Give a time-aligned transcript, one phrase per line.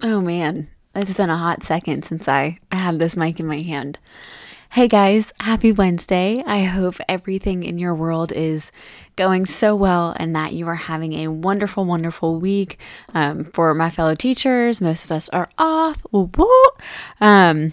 [0.00, 3.62] Oh man, it's been a hot second since I I had this mic in my
[3.62, 3.98] hand.
[4.70, 6.40] Hey guys, happy Wednesday.
[6.46, 8.70] I hope everything in your world is
[9.16, 12.78] going so well and that you are having a wonderful, wonderful week.
[13.12, 16.00] Um, for my fellow teachers, most of us are off.
[17.20, 17.72] Um,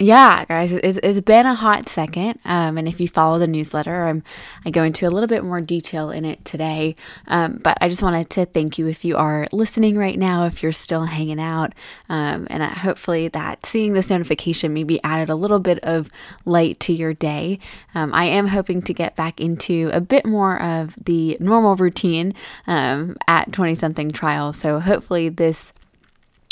[0.00, 2.40] yeah, guys, it's, it's been a hot second.
[2.44, 4.24] Um, and if you follow the newsletter, I'm,
[4.66, 6.96] I go into a little bit more detail in it today.
[7.28, 10.64] Um, but I just wanted to thank you if you are listening right now, if
[10.64, 11.74] you're still hanging out.
[12.08, 16.10] Um, and hopefully that seeing this notification maybe added a little bit of
[16.44, 17.60] light to your day.
[17.94, 22.34] Um, I am hoping to get back into a bit more of the normal routine
[22.66, 24.52] um, at 20 something trial.
[24.52, 25.72] So hopefully this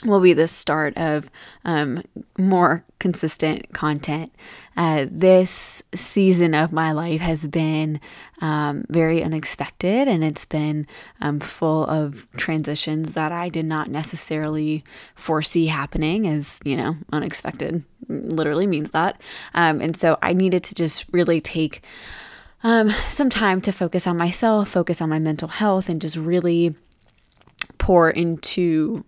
[0.05, 1.31] will be the start of
[1.65, 2.03] um,
[2.39, 4.33] more consistent content.
[4.77, 8.01] Uh, this season of my life has been
[8.41, 10.87] um, very unexpected and it's been
[11.21, 14.83] um, full of transitions that I did not necessarily
[15.15, 19.21] foresee happening, as you know, unexpected literally means that.
[19.55, 21.85] Um, and so I needed to just really take
[22.65, 26.75] um, some time to focus on myself, focus on my mental health, and just really
[27.79, 29.05] pour into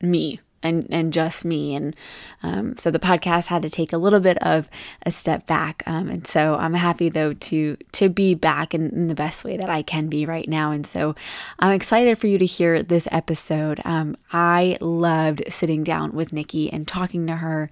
[0.00, 1.74] me and and just me.
[1.74, 1.94] And
[2.42, 4.68] um, so the podcast had to take a little bit of
[5.02, 5.82] a step back.
[5.86, 9.56] Um, and so i'm happy though to to be back in, in, the best way
[9.56, 10.72] that i can be right now.
[10.72, 11.14] And so
[11.58, 13.80] i'm excited for you to hear this episode.
[13.84, 17.70] Um, i loved sitting down with nikki and talking to her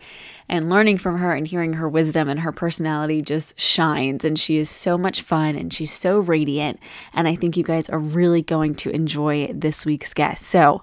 [0.48, 4.24] and learning from her and hearing her wisdom and her personality just shines.
[4.24, 6.78] And she is so much fun and she's so radiant.
[7.12, 10.44] And i think you guys are really going to enjoy this week's guest.
[10.44, 10.82] So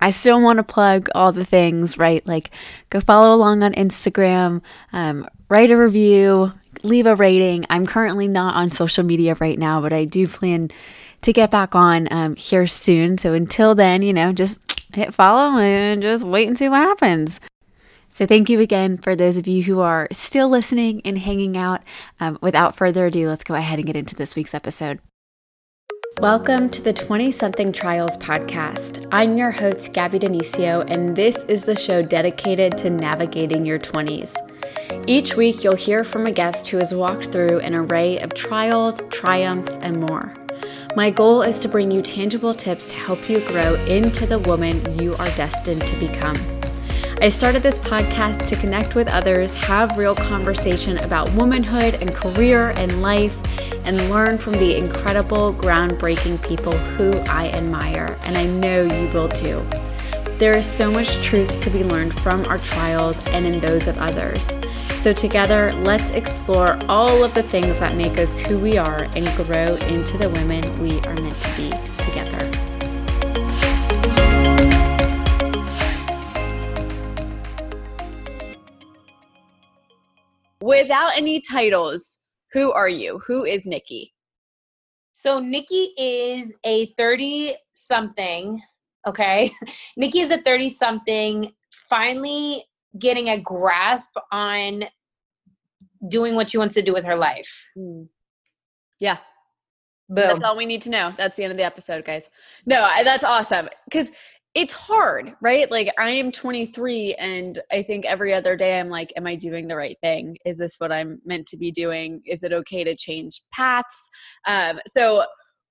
[0.00, 2.26] I still want to plug all the things, right?
[2.26, 2.50] Like
[2.88, 4.62] go follow along on Instagram,
[4.92, 7.66] um, write a review, leave a rating.
[7.70, 10.70] I'm currently not on social media right now, but I do plan
[11.22, 13.18] to get back on um, here soon.
[13.18, 14.58] So until then, you know, just
[14.94, 17.40] hit follow and just wait and see what happens.
[18.12, 21.82] So, thank you again for those of you who are still listening and hanging out.
[22.18, 24.98] Um, without further ado, let's go ahead and get into this week's episode.
[26.18, 29.08] Welcome to the 20 something trials podcast.
[29.10, 34.34] I'm your host, Gabby Denisio, and this is the show dedicated to navigating your 20s.
[35.06, 39.00] Each week, you'll hear from a guest who has walked through an array of trials,
[39.10, 40.34] triumphs, and more.
[40.94, 44.98] My goal is to bring you tangible tips to help you grow into the woman
[44.98, 46.36] you are destined to become.
[47.22, 52.70] I started this podcast to connect with others, have real conversation about womanhood and career
[52.70, 53.36] and life
[53.84, 59.28] and learn from the incredible, groundbreaking people who I admire, and I know you will
[59.28, 59.62] too.
[60.38, 63.98] There is so much truth to be learned from our trials and in those of
[63.98, 64.50] others.
[65.02, 69.26] So, together, let's explore all of the things that make us who we are and
[69.36, 71.70] grow into the women we are meant to be
[72.02, 72.49] together.
[80.90, 82.18] Without any titles,
[82.52, 83.20] who are you?
[83.28, 84.12] Who is Nikki?
[85.12, 88.60] So Nikki is a 30 something,
[89.06, 89.52] okay?
[89.96, 91.52] Nikki is a 30 something
[91.88, 92.64] finally
[92.98, 94.82] getting a grasp on
[96.08, 97.68] doing what she wants to do with her life.
[97.78, 98.08] Mm.
[98.98, 99.18] Yeah.
[100.08, 100.26] Boom.
[100.26, 101.14] That's all we need to know.
[101.16, 102.30] That's the end of the episode, guys.
[102.66, 103.68] No, that's awesome.
[103.84, 104.10] Because
[104.54, 105.70] it's hard, right?
[105.70, 109.68] Like I am 23 and I think every other day I'm like, am I doing
[109.68, 110.36] the right thing?
[110.44, 112.20] Is this what I'm meant to be doing?
[112.26, 114.08] Is it okay to change paths?
[114.46, 115.24] Um, so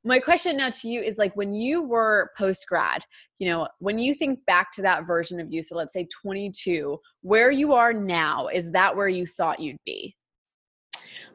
[0.05, 3.03] my question now to you is like when you were post grad,
[3.37, 6.97] you know, when you think back to that version of you, so let's say 22,
[7.21, 10.15] where you are now, is that where you thought you'd be?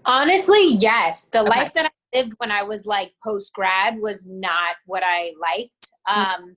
[0.07, 1.27] Honestly, yes.
[1.27, 1.51] The okay.
[1.51, 5.91] life that I lived when I was like post grad was not what I liked.
[6.09, 6.35] Mm.
[6.35, 6.57] Um,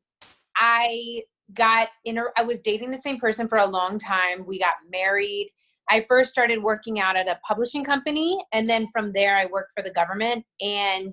[0.57, 1.23] I
[1.53, 4.45] got in I was dating the same person for a long time.
[4.45, 5.51] We got married.
[5.89, 9.71] I first started working out at a publishing company and then from there I worked
[9.73, 11.11] for the government and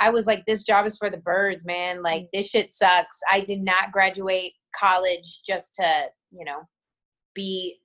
[0.00, 2.02] I was like this job is for the birds, man.
[2.02, 2.28] Like mm.
[2.32, 3.20] this shit sucks.
[3.30, 6.62] I did not graduate college just to, you know,
[7.34, 7.78] be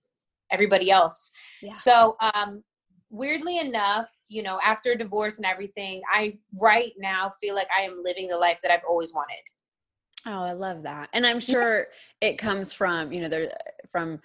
[0.52, 1.30] everybody else.
[1.62, 1.74] Yeah.
[1.74, 2.64] So, um
[3.14, 8.02] weirdly enough, you know, after divorce and everything, I right now feel like I am
[8.04, 9.42] living the life that I've always wanted.
[10.26, 11.10] Oh, I love that.
[11.14, 11.88] And I'm sure
[12.22, 13.52] it comes from, you know, there
[13.92, 14.22] from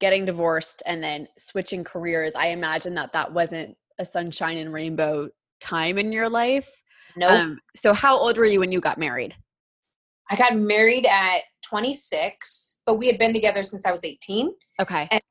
[0.00, 2.34] getting divorced and then switching careers.
[2.34, 5.28] I imagine that that wasn't a sunshine and rainbow
[5.60, 6.68] time in your life.
[7.16, 7.28] No.
[7.28, 7.38] Nope.
[7.38, 9.34] Um, so how old were you when you got married?
[10.30, 14.52] I got married at 26, but we had been together since I was 18.
[14.80, 15.08] Okay.
[15.10, 15.22] And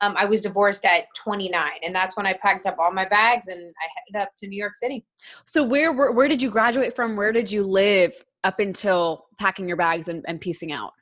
[0.00, 3.46] um, I was divorced at 29, and that's when I packed up all my bags
[3.46, 5.04] and I headed up to New York City.
[5.46, 7.16] So where where, where did you graduate from?
[7.16, 8.12] Where did you live
[8.42, 10.92] up until packing your bags and, and piecing out?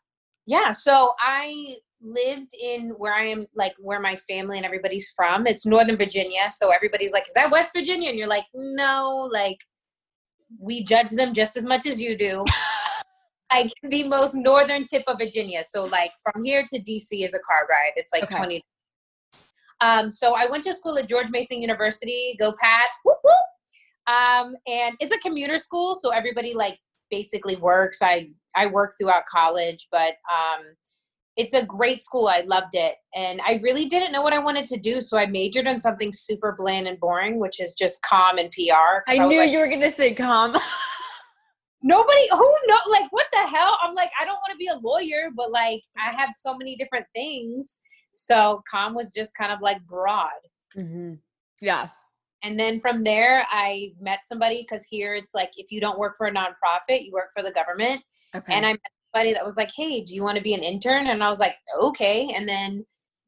[0.46, 5.46] Yeah, so I lived in where I am, like where my family and everybody's from.
[5.46, 9.58] It's Northern Virginia, so everybody's like, "Is that West Virginia?" And you're like, "No, like
[10.58, 12.44] we judge them just as much as you do."
[13.52, 15.62] like the most northern tip of Virginia.
[15.62, 17.92] So like from here to DC is a car ride.
[17.96, 18.38] It's like okay.
[18.38, 18.62] 20.
[19.82, 22.36] Um, so I went to school at George Mason University.
[22.38, 22.96] Go Pats!
[23.04, 23.34] Whoop whoop.
[24.06, 26.78] Um, and it's a commuter school, so everybody like
[27.10, 27.98] basically works.
[28.02, 30.64] I I worked throughout college, but um,
[31.36, 32.28] it's a great school.
[32.28, 35.26] I loved it, and I really didn't know what I wanted to do, so I
[35.26, 39.02] majored in something super bland and boring, which is just com and PR.
[39.08, 40.56] I, I knew like, you were gonna say com.
[41.82, 44.78] nobody who know like what the hell i'm like i don't want to be a
[44.86, 47.80] lawyer but like i have so many different things
[48.14, 50.28] so com was just kind of like broad
[50.76, 51.14] mm-hmm.
[51.60, 51.88] yeah
[52.42, 56.16] and then from there i met somebody because here it's like if you don't work
[56.16, 58.02] for a nonprofit you work for the government
[58.34, 58.52] okay.
[58.52, 58.80] and i met
[59.12, 61.40] somebody that was like hey do you want to be an intern and i was
[61.40, 62.84] like okay and then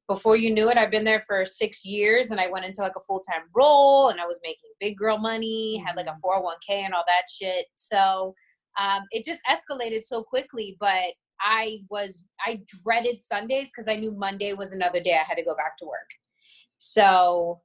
[0.08, 2.96] before you knew it i've been there for six years and i went into like
[2.96, 5.86] a full-time role and i was making big girl money mm-hmm.
[5.86, 6.84] had like a 401k mm.
[6.84, 8.34] and all that shit so
[8.80, 14.12] um, it just escalated so quickly but i was i dreaded sundays because i knew
[14.12, 16.08] monday was another day i had to go back to work
[16.78, 17.60] so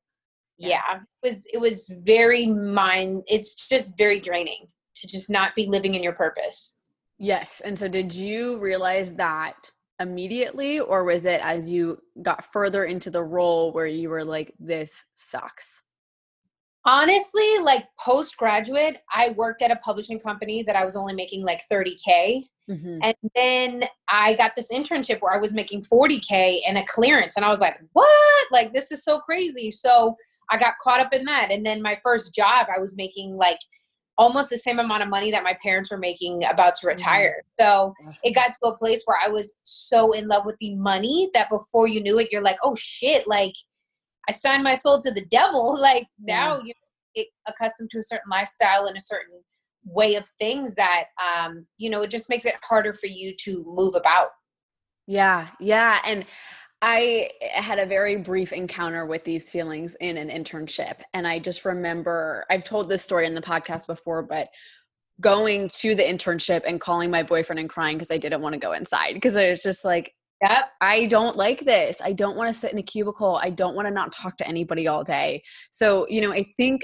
[0.58, 1.00] yeah.
[1.22, 5.96] It was it was very mind it's just very draining to just not be living
[5.96, 6.76] in your purpose.
[7.20, 9.56] Yes and so did you realize that
[10.00, 14.54] immediately or was it as you got further into the role where you were like
[14.60, 15.82] this sucks
[16.88, 21.62] honestly like postgraduate i worked at a publishing company that i was only making like
[21.70, 23.00] 30k mm-hmm.
[23.04, 27.46] and then i got this internship where i was making 40k and a clearance and
[27.46, 30.16] i was like what like this is so crazy so
[30.50, 33.60] i got caught up in that and then my first job i was making like
[34.18, 36.88] almost the same amount of money that my parents were making about to mm-hmm.
[36.88, 37.44] retire.
[37.60, 37.94] So
[38.24, 41.50] it got to a place where I was so in love with the money that
[41.50, 43.54] before you knew it, you're like, oh shit, like
[44.28, 45.78] I signed my soul to the devil.
[45.88, 46.74] Like now you
[47.16, 49.42] get accustomed to a certain lifestyle and a certain
[49.86, 53.64] way of things that um, you know, it just makes it harder for you to
[53.68, 54.30] move about.
[55.08, 56.00] Yeah, yeah.
[56.06, 56.26] And
[56.82, 60.98] I had a very brief encounter with these feelings in an internship.
[61.14, 64.50] And I just remember, I've told this story in the podcast before, but
[65.20, 68.60] going to the internship and calling my boyfriend and crying because I didn't want to
[68.60, 70.70] go inside because I was just like, Yep.
[70.82, 71.98] I don't like this.
[72.04, 73.40] I don't want to sit in a cubicle.
[73.42, 75.42] I don't want to not talk to anybody all day.
[75.72, 76.84] So, you know, I think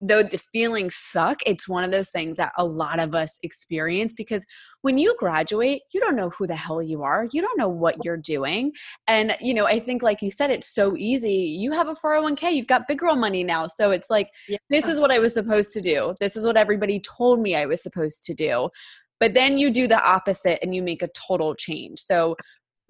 [0.00, 4.12] though the feelings suck, it's one of those things that a lot of us experience
[4.16, 4.46] because
[4.82, 7.28] when you graduate, you don't know who the hell you are.
[7.32, 8.72] You don't know what you're doing.
[9.06, 11.56] And, you know, I think, like you said, it's so easy.
[11.58, 13.66] You have a 401k, you've got big girl money now.
[13.66, 14.58] So it's like, yeah.
[14.70, 16.14] this is what I was supposed to do.
[16.18, 18.70] This is what everybody told me I was supposed to do.
[19.18, 22.00] But then you do the opposite and you make a total change.
[22.00, 22.36] So,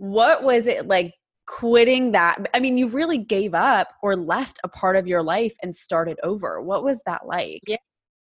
[0.01, 1.13] what was it like
[1.47, 5.55] quitting that i mean you really gave up or left a part of your life
[5.63, 7.77] and started over what was that like yeah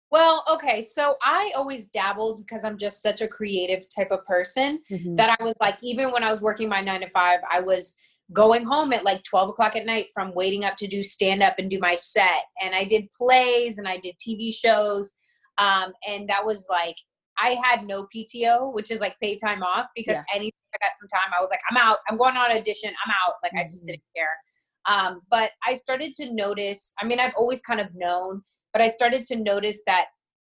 [0.10, 4.80] well okay so i always dabbled because i'm just such a creative type of person
[4.90, 5.16] mm-hmm.
[5.16, 7.96] that i was like even when i was working my nine to five i was
[8.34, 11.54] going home at like 12 o'clock at night from waiting up to do stand up
[11.60, 15.14] and do my set and i did plays and i did tv shows
[15.60, 16.96] um, and that was like
[17.40, 20.24] I had no PTO, which is like paid time off because yeah.
[20.34, 21.98] anytime I got some time, I was like, I'm out.
[22.10, 22.92] I'm going on audition.
[23.06, 23.36] I'm out.
[23.44, 23.60] Like mm-hmm.
[23.60, 23.88] I just mm-hmm.
[23.88, 24.38] didn't care.
[24.88, 26.94] Um, but I started to notice.
[27.02, 28.42] I mean, I've always kind of known,
[28.72, 30.06] but I started to notice that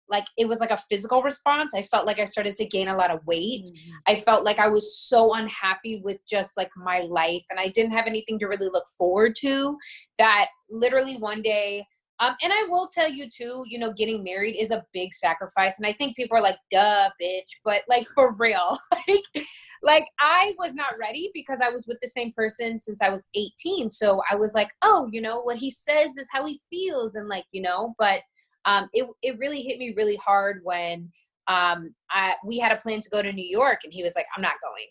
[0.10, 1.74] like it was like a physical response.
[1.74, 3.64] I felt like I started to gain a lot of weight.
[3.64, 4.12] Mm-hmm.
[4.12, 7.94] I felt like I was so unhappy with just like my life and I didn't
[7.94, 9.78] have anything to really look forward to
[10.18, 11.86] that literally one day
[12.22, 15.80] um, and I will tell you too, you know, getting married is a big sacrifice.
[15.80, 17.50] And I think people are like, duh, bitch.
[17.66, 19.48] But like for real, like,
[19.82, 23.28] like I was not ready because I was with the same person since I was
[23.36, 23.90] 18.
[23.90, 27.16] So I was like, oh, you know, what he says is how he feels.
[27.16, 28.22] And like, you know, but
[28.66, 31.10] um, it, it really hit me really hard when
[31.48, 34.28] um, I, we had a plan to go to New York and he was like,
[34.38, 34.86] I'm not going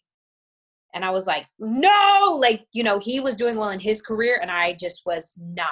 [0.95, 4.39] and I was like, no, like, you know, he was doing well in his career
[4.41, 5.69] and I just was not.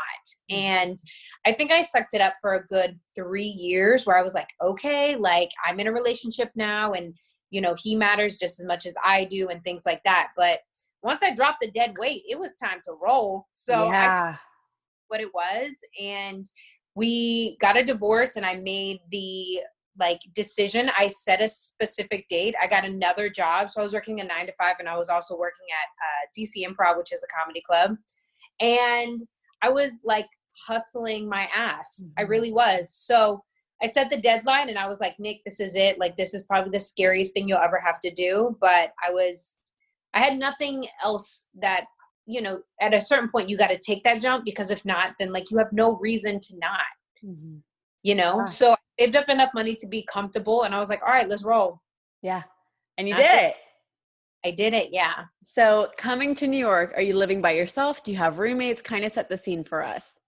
[0.50, 0.56] Mm.
[0.56, 0.98] And
[1.46, 4.48] I think I sucked it up for a good three years where I was like,
[4.62, 7.16] okay, like I'm in a relationship now and,
[7.50, 10.30] you know, he matters just as much as I do and things like that.
[10.36, 10.60] But
[11.02, 13.46] once I dropped the dead weight, it was time to roll.
[13.52, 14.34] So yeah.
[14.34, 14.38] I,
[15.08, 15.72] what it was.
[16.00, 16.46] And
[16.94, 19.60] we got a divorce and I made the
[19.98, 22.54] like decision i set a specific date.
[22.60, 23.70] I got another job.
[23.70, 26.26] So i was working a nine to five and i was also working at uh,
[26.38, 27.96] dc improv which is a comedy club.
[28.60, 29.20] And
[29.62, 30.28] i was like
[30.66, 32.02] hustling my ass.
[32.02, 32.12] Mm-hmm.
[32.18, 32.92] i really was.
[32.94, 33.42] So
[33.82, 35.98] i set the deadline and i was like nick this is it.
[35.98, 38.56] Like this is probably the scariest thing you'll ever have to do.
[38.60, 39.54] But i was
[40.14, 41.84] I had nothing else that
[42.26, 45.14] you know at a certain point you got to take that jump because if not
[45.18, 46.80] then like you have no reason to not.
[47.24, 47.56] Mm-hmm.
[48.02, 48.44] you know?
[48.44, 51.28] So i saved up enough money to be comfortable and i was like all right
[51.28, 51.80] let's roll.
[52.22, 52.42] Yeah.
[52.96, 53.30] And you did.
[53.30, 53.54] It
[54.44, 55.24] i did it yeah.
[55.42, 58.02] So coming to new york are you living by yourself?
[58.02, 58.82] Do you have roommates?
[58.82, 60.18] Kind of set the scene for us.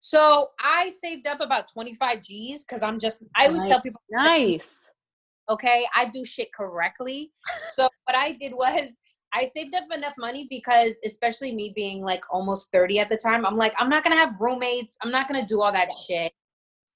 [0.00, 3.70] So i saved up about 25 g's because i'm just i always nice.
[3.70, 4.90] tell people nice.
[5.48, 5.84] Okay?
[5.96, 7.32] I do shit correctly.
[7.72, 8.96] So what i did was
[9.32, 13.46] I saved up enough money because, especially me being like almost 30 at the time,
[13.46, 14.96] I'm like, I'm not gonna have roommates.
[15.02, 16.32] I'm not gonna do all that shit.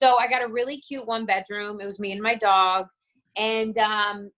[0.05, 1.81] So I got a really cute one bedroom.
[1.81, 2.89] It was me and my dog.
[3.39, 4.31] And um,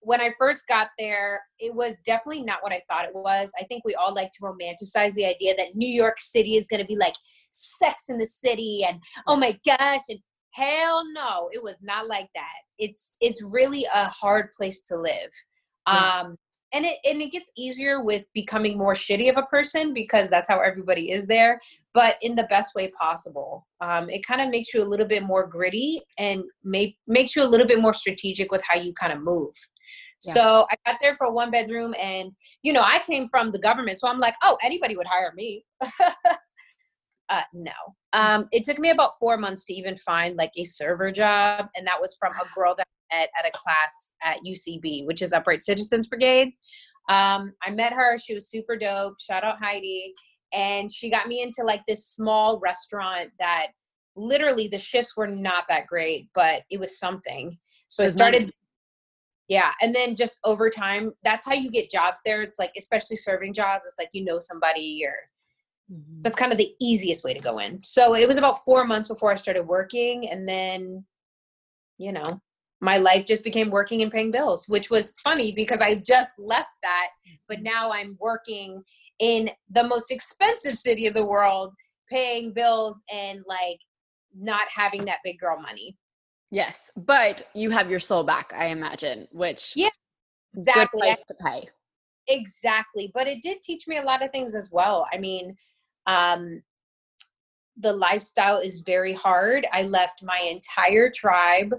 [0.00, 3.52] when I first got there, it was definitely not what I thought it was.
[3.60, 6.86] I think we all like to romanticize the idea that New York City is gonna
[6.86, 10.00] be like sex in the city and oh my gosh.
[10.08, 10.20] And
[10.52, 12.62] hell no, it was not like that.
[12.78, 15.30] It's it's really a hard place to live.
[15.84, 16.36] Um,
[16.74, 20.48] and it and it gets easier with becoming more shitty of a person because that's
[20.48, 21.60] how everybody is there
[21.94, 23.66] but in the best way possible.
[23.80, 27.42] Um, it kind of makes you a little bit more gritty and make, makes you
[27.42, 29.54] a little bit more strategic with how you kind of move.
[30.26, 30.32] Yeah.
[30.32, 33.58] so i got there for a one bedroom and you know i came from the
[33.58, 35.64] government so i'm like oh anybody would hire me.
[37.30, 37.72] Uh, no.
[38.12, 41.86] Um, it took me about four months to even find like a server job and
[41.86, 45.62] that was from a girl that at, at a class at UCB, which is Upright
[45.62, 46.52] Citizens Brigade.
[47.08, 48.18] Um, I met her.
[48.18, 49.20] She was super dope.
[49.20, 50.12] Shout out Heidi.
[50.52, 53.68] And she got me into like this small restaurant that
[54.16, 57.58] literally the shifts were not that great, but it was something.
[57.88, 58.50] So I started.
[59.48, 59.72] Yeah.
[59.82, 62.40] And then just over time, that's how you get jobs there.
[62.42, 65.14] It's like, especially serving jobs, it's like you know somebody or
[65.94, 66.20] mm-hmm.
[66.22, 67.80] that's kind of the easiest way to go in.
[67.84, 70.30] So it was about four months before I started working.
[70.30, 71.04] And then,
[71.98, 72.24] you know,
[72.84, 76.68] my life just became working and paying bills, which was funny because I just left
[76.82, 77.08] that,
[77.48, 77.64] but mm-hmm.
[77.64, 78.82] now I'm working
[79.18, 81.72] in the most expensive city of the world,
[82.10, 83.78] paying bills and like
[84.38, 85.96] not having that big girl money.
[86.50, 89.88] Yes, but you have your soul back, I imagine, which yeah,
[90.54, 91.68] exactly good price to pay.
[92.28, 95.06] Exactly, but it did teach me a lot of things as well.
[95.10, 95.56] I mean,
[96.06, 96.62] um,
[97.76, 99.66] the lifestyle is very hard.
[99.72, 101.74] I left my entire tribe,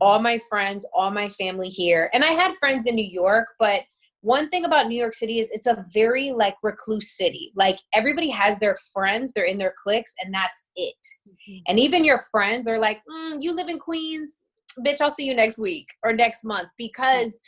[0.00, 2.10] all my friends, all my family here.
[2.12, 3.82] And I had friends in New York, but
[4.22, 7.50] one thing about New York City is it's a very like recluse city.
[7.56, 10.94] Like everybody has their friends, they're in their cliques, and that's it.
[11.28, 11.58] Mm-hmm.
[11.68, 14.38] And even your friends are like, mm, "You live in Queens,
[14.86, 15.00] bitch.
[15.00, 17.40] I'll see you next week or next month," because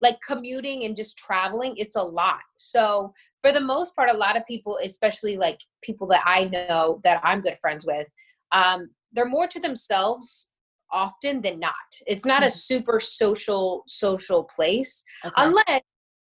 [0.00, 2.40] like commuting and just traveling, it's a lot.
[2.56, 3.12] So
[3.42, 7.20] for the most part, a lot of people, especially like people that I know that
[7.24, 8.12] I'm good friends with,
[8.52, 10.52] um, they're more to themselves
[10.92, 11.74] often than not.
[12.06, 12.52] It's not a mm-hmm.
[12.52, 15.34] super social social place okay.
[15.36, 15.80] unless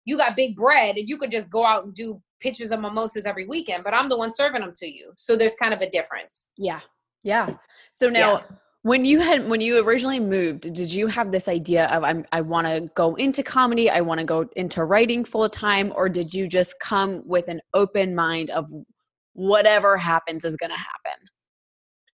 [0.04, 3.26] you got big bread and you could just go out and do pitches of mimosas
[3.26, 3.84] every weekend.
[3.84, 6.48] But I'm the one serving them to you, so there's kind of a difference.
[6.56, 6.80] Yeah,
[7.22, 7.48] yeah.
[7.92, 8.38] So now.
[8.38, 8.56] Yeah
[8.88, 12.40] when you had when you originally moved did you have this idea of I'm, i
[12.40, 16.32] want to go into comedy i want to go into writing full time or did
[16.32, 18.66] you just come with an open mind of
[19.34, 21.18] whatever happens is going to happen?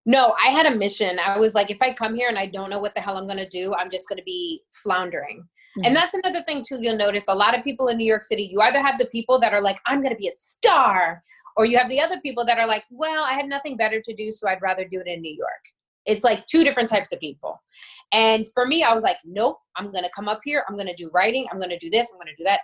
[0.06, 1.20] No i had a mission.
[1.20, 3.28] I was like if i come here and i don't know what the hell i'm
[3.28, 5.40] going to do i'm just going to be floundering.
[5.42, 5.86] Mm-hmm.
[5.86, 8.50] and that's another thing too you'll notice a lot of people in new york city
[8.52, 11.22] you either have the people that are like i'm going to be a star
[11.58, 14.14] or you have the other people that are like well i had nothing better to
[14.16, 15.64] do so i'd rather do it in new york
[16.06, 17.62] it's like two different types of people.
[18.14, 20.64] And for me, I was like, nope, I'm going to come up here.
[20.68, 21.48] I'm going to do writing.
[21.52, 22.12] I'm going to do this.
[22.12, 22.62] I'm going to do that.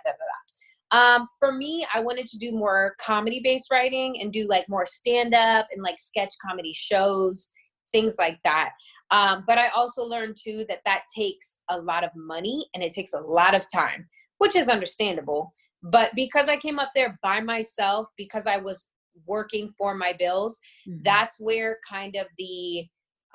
[0.90, 4.86] Um, for me, I wanted to do more comedy based writing and do like more
[4.86, 7.52] stand up and like sketch comedy shows,
[7.92, 8.72] things like that.
[9.10, 12.92] Um, but I also learned too that that takes a lot of money and it
[12.92, 15.52] takes a lot of time, which is understandable.
[15.82, 18.86] But because I came up there by myself, because I was
[19.26, 21.00] working for my bills, mm-hmm.
[21.02, 22.86] that's where kind of the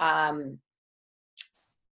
[0.03, 0.59] um,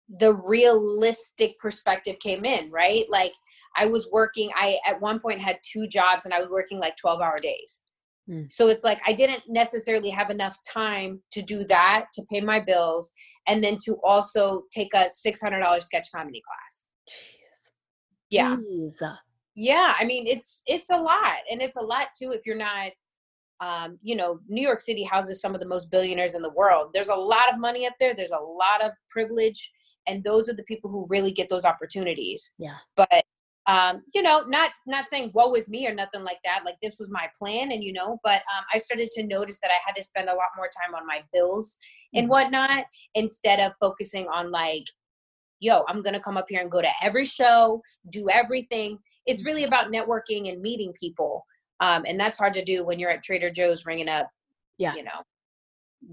[0.08, 3.06] the realistic perspective came in, right?
[3.10, 3.34] Like
[3.76, 6.96] I was working, I at one point had two jobs and I was working like
[6.96, 7.84] 12 hour days.
[8.30, 8.52] Mm.
[8.52, 12.60] So it's like I didn't necessarily have enough time to do that, to pay my
[12.60, 13.14] bills,
[13.48, 16.88] and then to also take a $600 sketch comedy class.
[17.10, 17.70] Jeez.
[18.30, 18.56] Yeah.
[18.56, 19.18] Jeez.
[19.60, 22.92] Yeah, I mean it's it's a lot and it's a lot too if you're not
[23.60, 26.92] um, you know, New York City houses some of the most billionaires in the world.
[26.94, 28.14] There's a lot of money up there.
[28.16, 29.72] There's a lot of privilege,
[30.08, 32.54] and those are the people who really get those opportunities.
[32.58, 32.78] Yeah.
[32.96, 33.24] But
[33.66, 36.62] um, you know, not not saying woe is me or nothing like that.
[36.66, 39.72] Like this was my plan, and you know, but um, I started to notice that
[39.72, 41.78] I had to spend a lot more time on my bills
[42.14, 42.32] and mm-hmm.
[42.32, 42.86] whatnot
[43.16, 44.86] instead of focusing on like,
[45.60, 49.66] yo, I'm gonna come up here and go to every show, do everything it's really
[49.66, 51.46] about networking and meeting people.
[51.80, 54.30] Um, and that's hard to do when you're at Trader Joe's ringing up,
[54.78, 55.22] yeah, you know,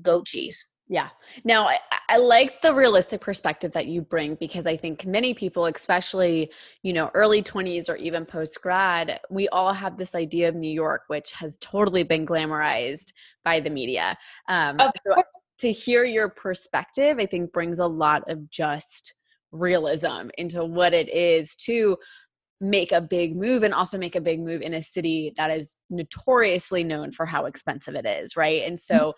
[0.03, 0.71] goat cheese.
[0.89, 1.09] Yeah.
[1.45, 1.79] Now, I,
[2.11, 6.53] I, like the realistic perspective that you bring because I think many people, especially,
[6.83, 10.71] you know, early 20s or even post grad, we all have this idea of New
[10.71, 13.13] York, which has totally been glamorized
[13.45, 14.19] by the media.
[14.49, 15.15] Um, so
[15.61, 19.15] to hear your perspective, I think brings a lot of just
[19.53, 21.97] realism into what it is to
[22.65, 25.77] make a big move and also make a big move in a city that is
[25.91, 28.63] notoriously known for how expensive it is, right?
[28.67, 29.13] And so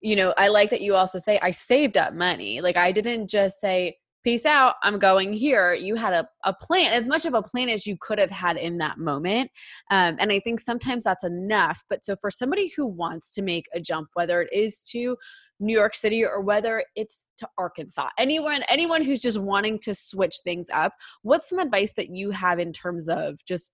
[0.00, 2.60] you know, I like that you also say, I saved up money.
[2.60, 5.72] Like, I didn't just say, peace out, I'm going here.
[5.72, 8.56] You had a, a plan, as much of a plan as you could have had
[8.56, 9.50] in that moment.
[9.90, 11.82] Um, and I think sometimes that's enough.
[11.88, 15.16] But so for somebody who wants to make a jump, whether it is to
[15.60, 20.36] New York City or whether it's to Arkansas, anyone, anyone who's just wanting to switch
[20.42, 23.70] things up, what's some advice that you have in terms of just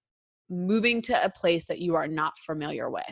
[0.50, 3.04] moving to a place that you are not familiar with?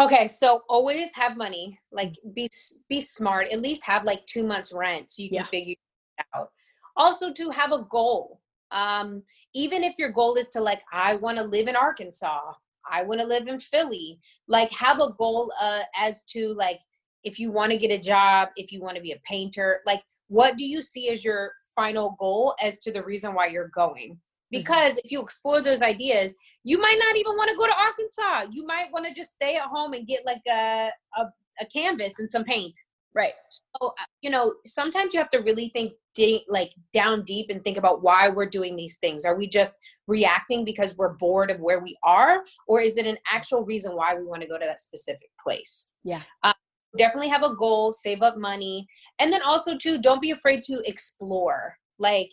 [0.00, 1.78] Okay, so always have money.
[1.92, 2.48] Like be
[2.88, 3.48] be smart.
[3.52, 5.46] At least have like two months rent so you can yeah.
[5.46, 5.74] figure
[6.18, 6.48] it out.
[6.96, 8.40] Also, to have a goal.
[8.72, 12.52] Um, even if your goal is to like, I want to live in Arkansas.
[12.90, 14.18] I want to live in Philly.
[14.48, 16.80] Like, have a goal uh, as to like
[17.24, 19.80] if you want to get a job, if you want to be a painter.
[19.86, 23.70] Like, what do you see as your final goal as to the reason why you're
[23.74, 24.18] going?
[24.52, 24.62] Mm-hmm.
[24.62, 25.04] because mm-hmm.
[25.04, 26.34] if you explore those ideas
[26.64, 29.56] you might not even want to go to arkansas you might want to just stay
[29.56, 31.26] at home and get like a, a,
[31.60, 32.76] a canvas and some paint
[33.14, 37.46] right so uh, you know sometimes you have to really think de- like down deep
[37.50, 39.76] and think about why we're doing these things are we just
[40.08, 44.16] reacting because we're bored of where we are or is it an actual reason why
[44.16, 46.52] we want to go to that specific place yeah uh,
[46.98, 48.86] definitely have a goal save up money
[49.18, 52.30] and then also too don't be afraid to explore like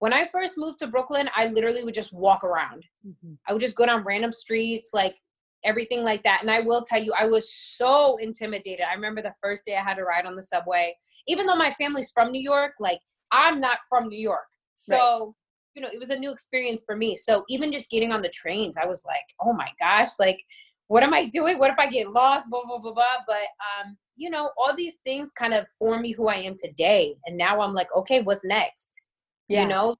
[0.00, 2.86] when I first moved to Brooklyn, I literally would just walk around.
[3.06, 3.34] Mm-hmm.
[3.46, 5.16] I would just go down random streets, like
[5.62, 6.38] everything like that.
[6.40, 8.86] And I will tell you, I was so intimidated.
[8.90, 10.96] I remember the first day I had to ride on the subway,
[11.28, 14.46] even though my family's from New York, like I'm not from New York.
[14.74, 15.32] So, right.
[15.74, 17.14] you know, it was a new experience for me.
[17.14, 20.42] So even just getting on the trains, I was like, oh my gosh, like,
[20.90, 21.58] what am I doing?
[21.58, 22.50] What if I get lost?
[22.50, 23.18] Blah, blah, blah, blah.
[23.26, 23.46] But,
[23.86, 27.14] um, you know, all these things kind of form me who I am today.
[27.26, 29.02] And now I'm like, okay, what's next?
[29.50, 29.62] yeah.
[29.62, 29.96] you know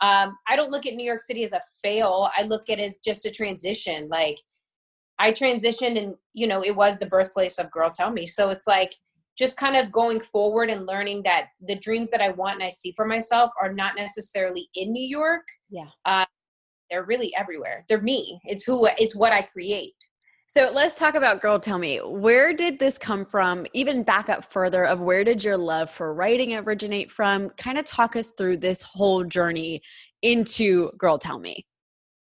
[0.00, 2.82] um, i don't look at new york city as a fail i look at it
[2.82, 4.38] as just a transition like
[5.18, 8.66] i transitioned and you know it was the birthplace of girl tell me so it's
[8.66, 8.92] like
[9.36, 12.68] just kind of going forward and learning that the dreams that i want and i
[12.68, 16.26] see for myself are not necessarily in new york yeah uh,
[16.90, 19.94] they're really everywhere they're me it's who it's what i create
[20.56, 21.98] so let's talk about Girl Tell Me.
[21.98, 23.66] Where did this come from?
[23.72, 27.50] Even back up further of where did your love for writing originate from?
[27.50, 29.82] Kind of talk us through this whole journey
[30.22, 31.66] into Girl Tell Me.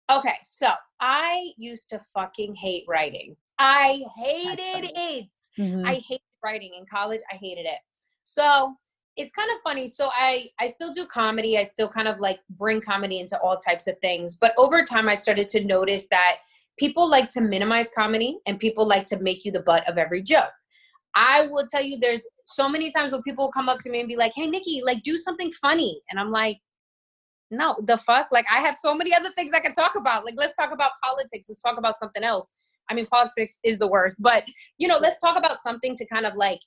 [0.10, 0.70] Okay, so
[1.02, 3.36] I used to fucking hate writing.
[3.60, 5.30] I hated it.
[5.60, 5.86] Mm-hmm.
[5.86, 7.20] I hated writing in college.
[7.34, 7.80] I hated it.
[8.24, 8.74] So
[9.18, 9.90] it's kind of funny.
[9.90, 11.58] So I I still do comedy.
[11.58, 14.38] I still kind of like bring comedy into all types of things.
[14.38, 16.38] But over time, I started to notice that
[16.78, 20.22] people like to minimize comedy and people like to make you the butt of every
[20.22, 20.52] joke.
[21.16, 24.08] I will tell you, there's so many times when people come up to me and
[24.08, 26.60] be like, "Hey, Nikki, like, do something funny," and I'm like,
[27.50, 28.28] "No, the fuck!
[28.32, 30.26] Like, I have so many other things I can talk about.
[30.26, 31.48] Like, let's talk about politics.
[31.50, 32.56] Let's talk about something else.
[32.90, 34.46] I mean, politics is the worst, but
[34.78, 36.60] you know, let's talk about something to kind of like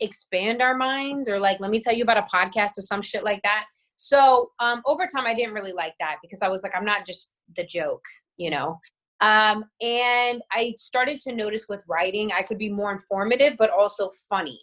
[0.00, 3.24] expand our minds, or like, let me tell you about a podcast or some shit
[3.24, 3.64] like that."
[3.96, 7.04] So, um, over time, I didn't really like that because I was like, I'm not
[7.06, 8.04] just the joke,
[8.38, 8.78] you know.
[9.20, 14.10] Um, and I started to notice with writing, I could be more informative, but also
[14.28, 14.60] funny.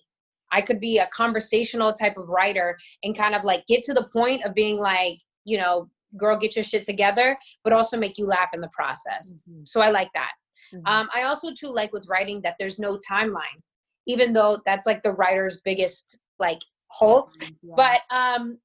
[0.51, 4.09] I could be a conversational type of writer and kind of like get to the
[4.13, 8.25] point of being like, you know, girl, get your shit together, but also make you
[8.25, 9.43] laugh in the process.
[9.49, 9.59] Mm-hmm.
[9.65, 10.31] So I like that.
[10.73, 10.87] Mm-hmm.
[10.87, 13.59] Um, I also too like with writing that there's no timeline,
[14.07, 17.33] even though that's like the writer's biggest like halt.
[17.61, 17.73] Yeah.
[17.75, 18.57] But um,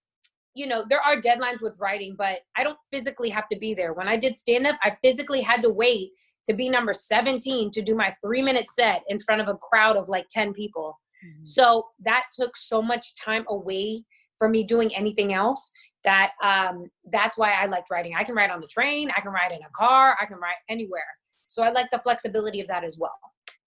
[0.54, 3.94] you know, there are deadlines with writing, but I don't physically have to be there.
[3.94, 6.10] When I did stand up, I physically had to wait
[6.46, 9.96] to be number 17 to do my three minute set in front of a crowd
[9.96, 10.98] of like 10 people.
[11.24, 11.44] Mm-hmm.
[11.44, 14.04] So that took so much time away
[14.38, 15.72] from me doing anything else
[16.04, 18.14] that um, that's why I liked writing.
[18.16, 20.56] I can write on the train, I can write in a car, I can write
[20.68, 21.04] anywhere.
[21.46, 23.12] So I like the flexibility of that as well.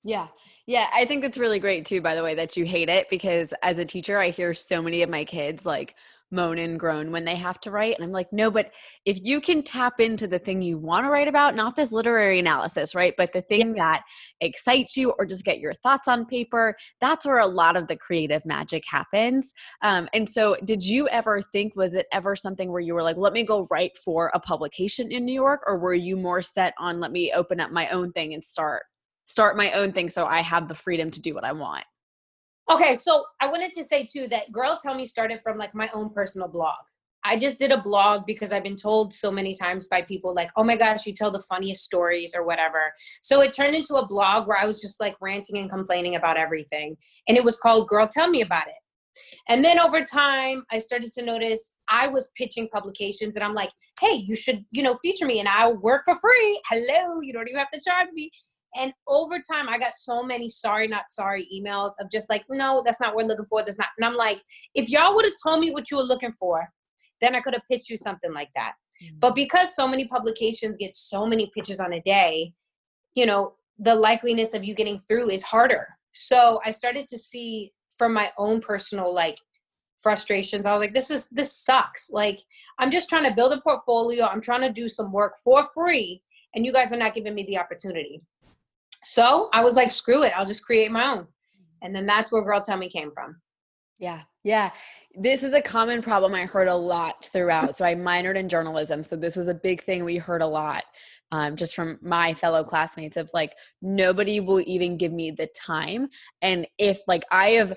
[0.03, 0.27] Yeah.
[0.67, 0.87] Yeah.
[0.93, 3.79] I think that's really great too, by the way, that you hate it because as
[3.79, 5.95] a teacher, I hear so many of my kids like,
[6.35, 7.95] moan and groan when they have to write.
[7.95, 8.71] And I'm like, no, but
[9.05, 12.39] if you can tap into the thing you want to write about, not this literary
[12.39, 13.13] analysis, right?
[13.17, 13.83] But the thing yeah.
[13.83, 14.03] that
[14.41, 17.95] excites you or just get your thoughts on paper, that's where a lot of the
[17.95, 19.53] creative magic happens.
[19.81, 23.17] Um, and so, did you ever think, was it ever something where you were like,
[23.17, 25.61] let me go write for a publication in New York?
[25.65, 28.83] Or were you more set on, let me open up my own thing and start?
[29.27, 31.83] start my own thing so I have the freedom to do what I want.
[32.69, 35.89] Okay, so I wanted to say too that Girl Tell Me started from like my
[35.93, 36.77] own personal blog.
[37.23, 40.51] I just did a blog because I've been told so many times by people like,
[40.55, 44.07] "Oh my gosh, you tell the funniest stories or whatever." So it turned into a
[44.07, 46.97] blog where I was just like ranting and complaining about everything.
[47.27, 48.73] And it was called Girl Tell Me About It.
[49.47, 53.71] And then over time, I started to notice I was pitching publications and I'm like,
[54.01, 56.61] "Hey, you should, you know, feature me and I'll work for free.
[56.69, 58.31] Hello, you don't even have to charge me."
[58.75, 62.81] And over time, I got so many sorry, not sorry emails of just like, no,
[62.85, 63.63] that's not what we're looking for.
[63.63, 63.87] That's not.
[63.97, 64.41] And I'm like,
[64.73, 66.67] if y'all would have told me what you were looking for,
[67.21, 68.73] then I could have pitched you something like that.
[69.03, 69.19] Mm-hmm.
[69.19, 72.53] But because so many publications get so many pitches on a day,
[73.13, 75.87] you know, the likeliness of you getting through is harder.
[76.11, 79.37] So I started to see from my own personal like
[79.97, 80.65] frustrations.
[80.65, 82.09] I was like, this is this sucks.
[82.09, 82.39] Like
[82.79, 84.25] I'm just trying to build a portfolio.
[84.25, 86.21] I'm trying to do some work for free,
[86.53, 88.21] and you guys are not giving me the opportunity.
[89.05, 91.27] So I was like, screw it, I'll just create my own.
[91.81, 93.35] And then that's where Girl Tell Me came from.
[93.99, 94.21] Yeah.
[94.43, 94.71] Yeah.
[95.15, 97.75] This is a common problem I heard a lot throughout.
[97.75, 99.03] So I minored in journalism.
[99.03, 100.83] So this was a big thing we heard a lot
[101.31, 106.09] um, just from my fellow classmates of like, nobody will even give me the time.
[106.41, 107.73] And if like I have,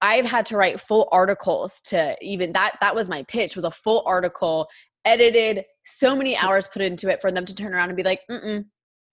[0.00, 3.70] I've had to write full articles to even that, that was my pitch was a
[3.70, 4.68] full article
[5.04, 8.20] edited, so many hours put into it for them to turn around and be like,
[8.30, 8.64] mm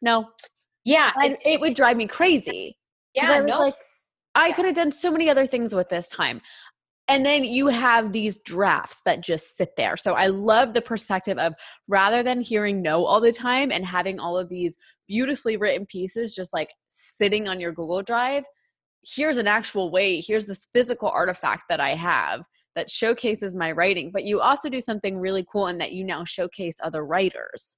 [0.01, 0.25] no,
[0.83, 2.77] yeah, it would drive me crazy.
[3.13, 3.59] Yeah, I was no.
[3.59, 3.75] like,
[4.35, 4.53] I yeah.
[4.53, 6.41] could have done so many other things with this time.
[7.07, 9.97] And then you have these drafts that just sit there.
[9.97, 11.53] So I love the perspective of
[11.89, 16.33] rather than hearing no all the time and having all of these beautifully written pieces
[16.33, 18.45] just like sitting on your Google Drive,
[19.03, 22.43] here's an actual way, here's this physical artifact that I have
[22.75, 24.11] that showcases my writing.
[24.13, 27.75] But you also do something really cool in that you now showcase other writers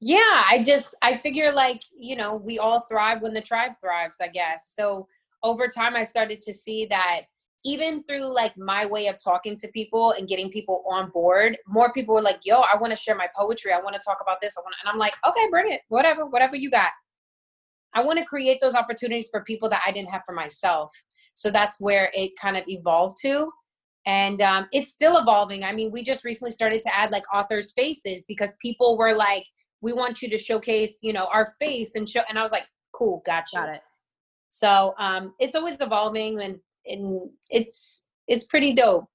[0.00, 4.18] yeah i just i figure like you know we all thrive when the tribe thrives
[4.22, 4.72] i guess.
[4.76, 5.06] So
[5.42, 7.22] over time i started to see that
[7.64, 11.92] even through like my way of talking to people and getting people on board more
[11.92, 13.72] people were like yo i want to share my poetry.
[13.72, 14.56] I want to talk about this.
[14.56, 15.82] I want and i'm like okay bring it.
[15.88, 16.90] Whatever whatever you got.
[17.92, 20.90] I want to create those opportunities for people that i didn't have for myself.
[21.34, 23.50] So that's where it kind of evolved to.
[24.06, 25.62] And um, it's still evolving.
[25.62, 29.44] I mean we just recently started to add like authors faces because people were like
[29.80, 32.66] we want you to showcase you know our face and show and i was like
[32.92, 33.82] cool gotcha got it.
[34.48, 39.06] So um it's always evolving and and it's it's pretty dope.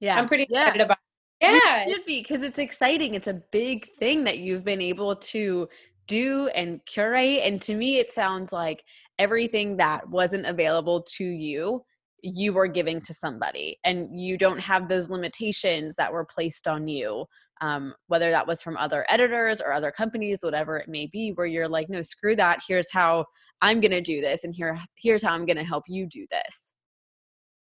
[0.00, 0.16] Yeah.
[0.16, 0.82] I'm pretty excited yeah.
[0.82, 0.98] about
[1.40, 1.62] it.
[1.64, 1.82] yeah.
[1.82, 3.14] it should be because it's exciting.
[3.14, 5.68] It's a big thing that you've been able to
[6.06, 8.82] do and curate and to me it sounds like
[9.18, 11.84] everything that wasn't available to you
[12.22, 16.88] you were giving to somebody and you don't have those limitations that were placed on
[16.88, 17.24] you
[17.60, 21.46] um, whether that was from other editors or other companies whatever it may be where
[21.46, 23.24] you're like no screw that here's how
[23.62, 26.26] i'm going to do this and here here's how i'm going to help you do
[26.30, 26.74] this.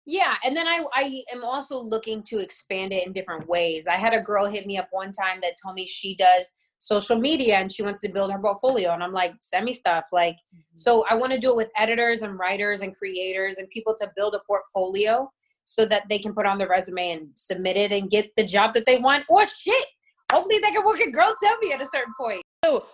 [0.05, 3.87] Yeah and then i i am also looking to expand it in different ways.
[3.87, 7.17] I had a girl hit me up one time that told me she does social
[7.17, 8.93] media and she wants to build her portfolio.
[8.93, 10.09] And i'm like send me stuff.
[10.13, 10.77] Like mm-hmm.
[10.77, 14.11] so i want to do it with editors and writers and creators and people to
[14.17, 15.31] build a portfolio
[15.65, 18.75] so that they can put on their resume and submit it and get the job
[18.75, 19.25] that they want.
[19.29, 19.87] Or shit
[20.33, 22.43] hopefully they can work at girl tell me at a certain point.
[22.65, 22.87] So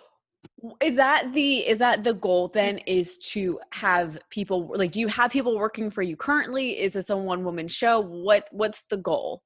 [0.81, 5.07] is that the is that the goal then is to have people like do you
[5.07, 6.79] have people working for you currently?
[6.79, 7.99] Is this a one woman show?
[7.99, 9.41] What what's the goal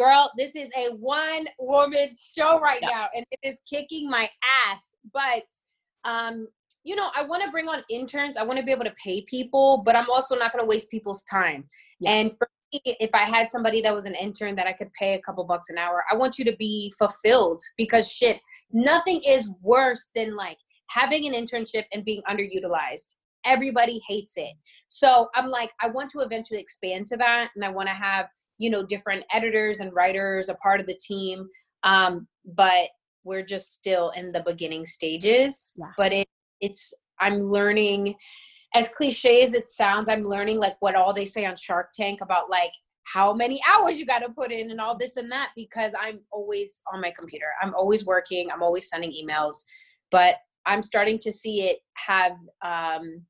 [0.00, 4.28] girl, this is a one woman show right now and it is kicking my
[4.66, 4.94] ass.
[5.12, 5.44] But
[6.04, 6.48] um,
[6.84, 8.38] you know, I want to bring on interns.
[8.38, 10.90] I want to be able to pay people, but I'm also not going to waste
[10.90, 11.64] people's time.
[12.00, 12.12] Yeah.
[12.12, 15.14] And for me, if I had somebody that was an intern that I could pay
[15.14, 18.40] a couple bucks an hour, I want you to be fulfilled because shit,
[18.72, 20.56] nothing is worse than like
[20.88, 23.16] having an internship and being underutilized.
[23.44, 24.52] Everybody hates it.
[24.88, 28.26] So I'm like, I want to eventually expand to that and I want to have
[28.60, 31.48] you know different editors and writers a part of the team
[31.82, 32.88] um, but
[33.24, 35.72] we're just still in the beginning stages.
[35.76, 35.86] Yeah.
[35.96, 36.28] but it
[36.60, 38.14] it's i'm learning
[38.74, 42.20] as cliche as it sounds i'm learning like what all they say on shark tank
[42.20, 42.72] about like
[43.04, 46.20] how many hours you got to put in and all this and that because i'm
[46.30, 47.46] always on my computer.
[47.60, 48.50] I'm always working.
[48.50, 49.54] I'm always sending emails.
[50.10, 53.22] But i'm starting to see it have um,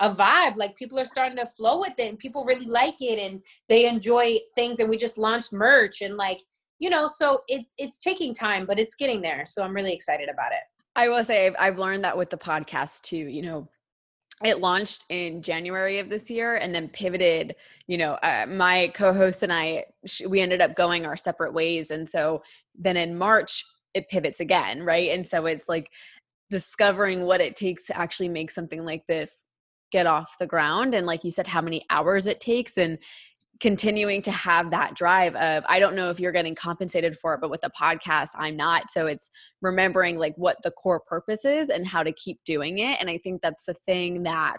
[0.00, 3.18] a vibe like people are starting to flow with it and people really like it
[3.18, 6.40] and they enjoy things and we just launched merch and like
[6.78, 10.28] you know so it's it's taking time but it's getting there so i'm really excited
[10.28, 10.62] about it
[10.96, 13.68] i will say i've, learned that with the podcast too you know
[14.44, 17.54] it launched in January of this year and then pivoted.
[17.86, 19.84] You know, uh, my co host and I,
[20.28, 21.92] we ended up going our separate ways.
[21.92, 22.42] And so
[22.74, 25.12] then in March, it pivots again, right?
[25.12, 25.92] And so it's like
[26.50, 29.44] discovering what it takes to actually make something like this
[29.94, 32.98] get off the ground and like you said how many hours it takes and
[33.60, 37.40] continuing to have that drive of i don't know if you're getting compensated for it
[37.40, 38.90] but with the podcast i'm not.
[38.90, 39.30] So it's
[39.62, 43.18] remembering like what the core purpose is and how to keep doing it and i
[43.18, 44.58] think that's the thing that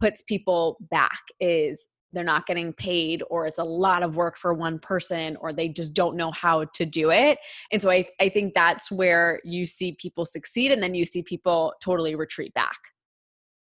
[0.00, 4.52] puts people back is they're not getting paid or it's a lot of work for
[4.52, 7.38] one person or they just don't know how to do it.
[7.70, 11.22] And so i, I think that's where you see people succeed and then you see
[11.22, 12.78] people totally retreat back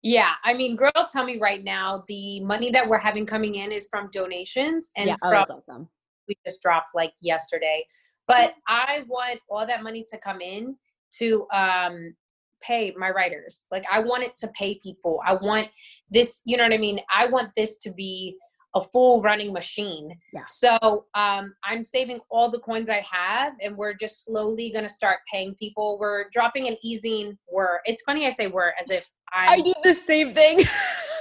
[0.06, 3.72] yeah, I mean, girl, tell me right now, the money that we're having coming in
[3.72, 5.90] is from donations and yeah, from oh, awesome.
[6.28, 7.84] we just dropped like yesterday.
[8.28, 10.76] But I want all that money to come in
[11.18, 12.14] to um
[12.62, 13.66] pay my writers.
[13.72, 15.22] Like I want it to pay people.
[15.26, 15.70] I want
[16.12, 17.00] this, you know what I mean?
[17.12, 18.38] I want this to be
[18.76, 20.12] a full running machine.
[20.34, 20.44] Yeah.
[20.48, 25.20] So um, I'm saving all the coins I have, and we're just slowly gonna start
[25.32, 25.98] paying people.
[26.00, 27.38] We're dropping an e-zine.
[27.52, 30.60] We're it's funny I say we're as if I'm, I do the same thing.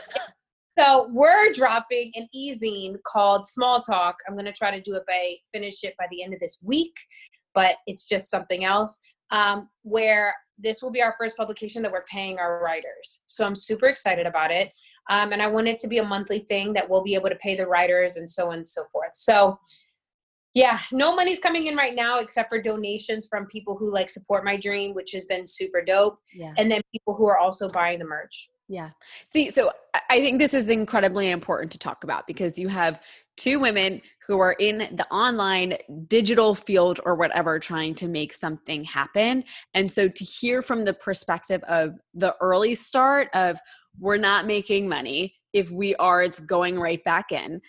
[0.79, 4.17] so we're dropping an e-zine called Small Talk.
[4.29, 6.95] I'm gonna try to do it by finish it by the end of this week,
[7.55, 9.01] but it's just something else.
[9.35, 13.23] Um, where this will be our first publication that we're paying our writers.
[13.27, 14.73] So I'm super excited about it.
[15.11, 17.37] Um, and I want it to be a monthly thing that we'll be able to
[17.37, 19.14] pay the writers and so on and so forth.
[19.14, 19.59] So
[20.55, 24.44] yeah, no money's coming in right now except for donations from people who like support
[24.44, 26.20] my dream, which has been super dope.
[26.33, 26.55] Yeah.
[26.57, 28.49] And then people who are also buying the merch.
[28.68, 28.90] Yeah.
[29.27, 29.73] See, so
[30.09, 33.03] I think this is incredibly important to talk about because you have
[33.37, 38.85] two women who are in the online digital field or whatever trying to make something
[38.85, 39.45] happen.
[39.75, 43.59] And so to hear from the perspective of the early start of
[43.99, 47.61] we're not making money, if we are, it's going right back in.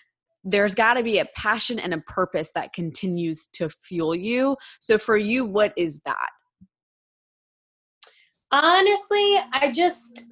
[0.43, 4.57] There's got to be a passion and a purpose that continues to fuel you.
[4.79, 6.29] So for you, what is that?
[8.51, 10.23] Honestly, I just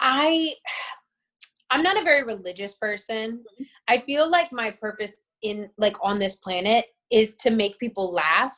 [0.00, 0.54] I
[1.72, 3.38] I'm not a very religious person.
[3.38, 3.62] Mm-hmm.
[3.86, 8.56] I feel like my purpose in like on this planet is to make people laugh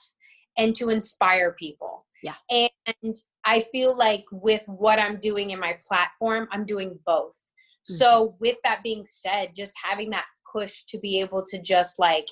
[0.58, 2.06] and to inspire people.
[2.22, 2.34] Yeah.
[2.50, 3.14] And
[3.44, 7.34] I feel like with what I'm doing in my platform, I'm doing both.
[7.34, 7.94] Mm-hmm.
[7.94, 12.26] So with that being said, just having that push to be able to just like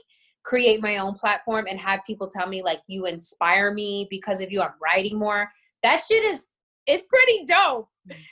[0.45, 4.53] create my own platform and have people tell me like you inspire me because of
[4.53, 5.51] you I'm writing more.
[5.83, 6.49] That shit is
[6.87, 7.89] it's pretty dope.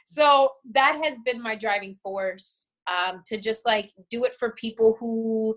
[0.07, 4.97] So that has been my driving force um, to just like do it for people
[4.99, 5.55] who,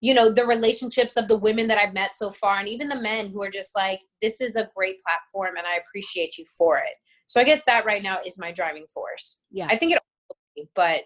[0.00, 3.00] you know, the relationships of the women that I've met so far, and even the
[3.00, 6.78] men who are just like, this is a great platform and I appreciate you for
[6.78, 6.94] it.
[7.26, 9.44] So I guess that right now is my driving force.
[9.50, 9.66] Yeah.
[9.68, 11.02] I think it, but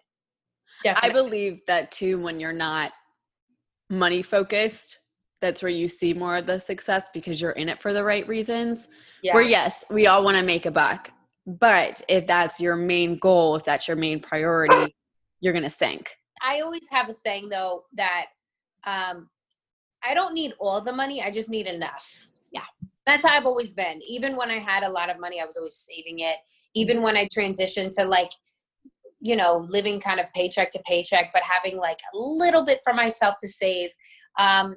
[0.83, 1.11] definitely.
[1.11, 2.92] I believe that too when you're not
[3.90, 5.00] money focused
[5.44, 8.26] that's where you see more of the success because you're in it for the right
[8.26, 8.88] reasons.
[9.22, 9.35] Yeah.
[9.35, 11.11] Where yes, we all want to make a buck,
[11.46, 14.94] but if that's your main goal, if that's your main priority,
[15.40, 16.16] you're going to sink.
[16.40, 18.26] I always have a saying though that
[18.87, 19.29] um,
[20.03, 22.29] I don't need all the money, I just need enough.
[22.53, 22.64] Yeah.
[23.07, 24.01] That's how I've always been.
[24.07, 26.37] Even when I had a lot of money, I was always saving it.
[26.75, 28.31] Even when I transitioned to like,
[29.20, 32.92] you know, living kind of paycheck to paycheck, but having like a little bit for
[32.92, 33.90] myself to save.
[34.38, 34.77] Um,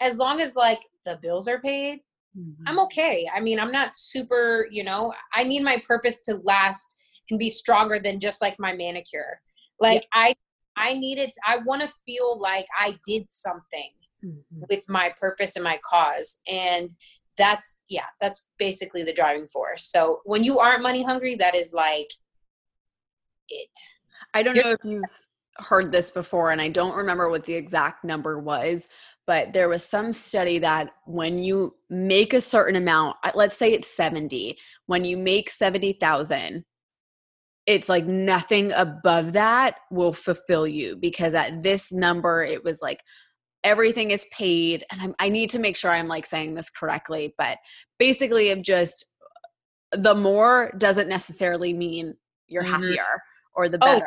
[0.00, 2.00] as long as like the bills are paid,
[2.36, 2.62] mm-hmm.
[2.66, 3.28] I'm okay.
[3.32, 6.96] I mean, I'm not super, you know, I need my purpose to last
[7.30, 9.40] and be stronger than just like my manicure.
[9.80, 10.20] Like yeah.
[10.26, 10.34] I
[10.76, 13.90] I needed I want to feel like I did something
[14.24, 14.64] mm-hmm.
[14.68, 16.38] with my purpose and my cause.
[16.48, 16.90] And
[17.36, 19.84] that's yeah, that's basically the driving force.
[19.90, 22.10] So when you aren't money hungry, that is like
[23.48, 23.78] it.
[24.32, 25.04] I don't You're- know if you've
[25.58, 28.88] heard this before and I don't remember what the exact number was,
[29.24, 33.88] but there was some study that when you make a certain amount let's say it's
[33.88, 36.64] 70 when you make 70,000
[37.66, 43.00] it's like nothing above that will fulfill you because at this number it was like
[43.62, 47.34] everything is paid and I'm, i need to make sure i'm like saying this correctly
[47.38, 47.58] but
[47.98, 49.06] basically of just
[49.92, 52.14] the more doesn't necessarily mean
[52.46, 52.72] you're mm-hmm.
[52.72, 53.22] happier
[53.54, 53.86] or the oh.
[53.86, 54.06] better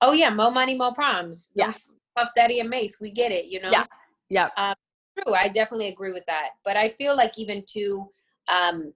[0.00, 1.72] oh, oh yeah more money more problems yeah
[2.16, 2.98] Puff Daddy and Mase.
[3.00, 3.70] We get it, you know?
[3.70, 3.84] Yeah.
[4.28, 4.48] Yeah.
[4.56, 4.74] Um,
[5.18, 5.34] true.
[5.34, 6.50] I definitely agree with that.
[6.64, 8.06] But I feel like even too,
[8.48, 8.92] um,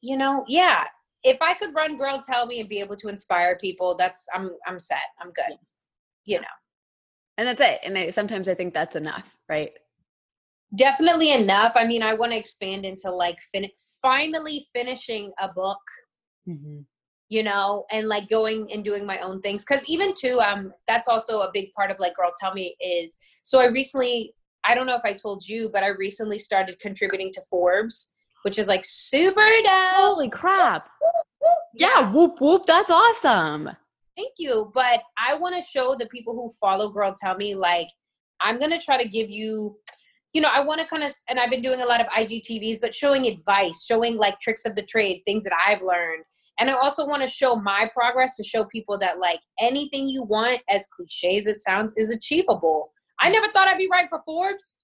[0.00, 0.86] you know, yeah,
[1.24, 4.50] if I could run Girl Tell Me and be able to inspire people, that's I'm
[4.66, 4.98] I'm set.
[5.20, 5.56] I'm good.
[6.26, 6.46] You know.
[7.36, 7.80] And that's it.
[7.82, 9.72] And I, sometimes I think that's enough, right?
[10.76, 11.72] Definitely enough.
[11.74, 15.80] I mean, I want to expand into like fin- finally finishing a book.
[16.48, 16.80] Mm-hmm.
[17.30, 19.64] You know, and like going and doing my own things.
[19.64, 23.16] Cause even too, um, that's also a big part of like Girl Tell Me is
[23.42, 24.34] so I recently
[24.66, 28.13] I don't know if I told you, but I recently started contributing to Forbes
[28.44, 29.94] which is like super dope.
[29.96, 30.88] Holy crap.
[31.00, 31.88] Whoop, whoop, yeah.
[32.00, 32.66] yeah, whoop whoop.
[32.66, 33.70] That's awesome.
[34.16, 34.70] Thank you.
[34.74, 37.88] But I want to show the people who follow Girl Tell Me, like,
[38.40, 39.76] I'm going to try to give you,
[40.34, 42.80] you know, I want to kind of, and I've been doing a lot of IGTVs,
[42.80, 46.24] but showing advice, showing like tricks of the trade, things that I've learned.
[46.60, 50.22] And I also want to show my progress to show people that, like, anything you
[50.22, 52.92] want, as cliche as it sounds, is achievable.
[53.20, 54.76] I never thought I'd be right for Forbes,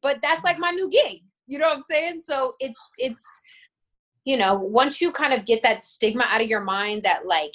[0.00, 1.22] but that's like my new gig.
[1.46, 2.20] You know what I'm saying?
[2.22, 3.42] So it's it's
[4.24, 7.52] you know, once you kind of get that stigma out of your mind that like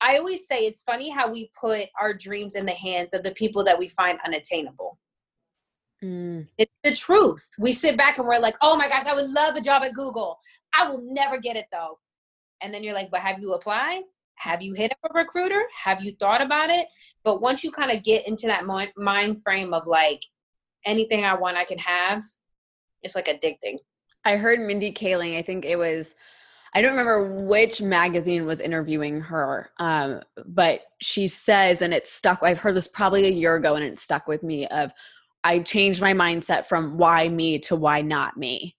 [0.00, 3.30] I always say it's funny how we put our dreams in the hands of the
[3.30, 4.98] people that we find unattainable.
[6.02, 6.48] Mm.
[6.58, 7.48] It's the truth.
[7.58, 9.94] We sit back and we're like, oh my gosh, I would love a job at
[9.94, 10.38] Google.
[10.76, 11.98] I will never get it though.
[12.60, 14.02] And then you're like, but have you applied?
[14.36, 15.62] Have you hit up a recruiter?
[15.84, 16.88] Have you thought about it?
[17.22, 20.20] But once you kind of get into that mind frame of like,
[20.84, 22.22] anything I want, I can have,
[23.04, 23.78] it's like addicting.
[24.24, 26.14] I heard Mindy Kaling, I think it was
[26.74, 32.40] I don't remember which magazine was interviewing her, um, but she says, and it stuck.
[32.42, 34.66] I've heard this probably a year ago, and it stuck with me.
[34.66, 34.92] Of
[35.44, 38.76] I changed my mindset from why me to why not me.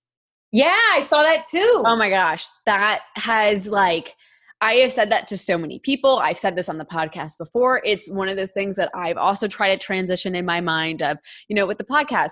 [0.52, 1.84] Yeah, I saw that too.
[1.86, 4.16] Oh my gosh, that has like
[4.60, 6.18] I have said that to so many people.
[6.18, 7.82] I've said this on the podcast before.
[7.86, 11.18] It's one of those things that I've also tried to transition in my mind of,
[11.48, 12.32] you know, with the podcast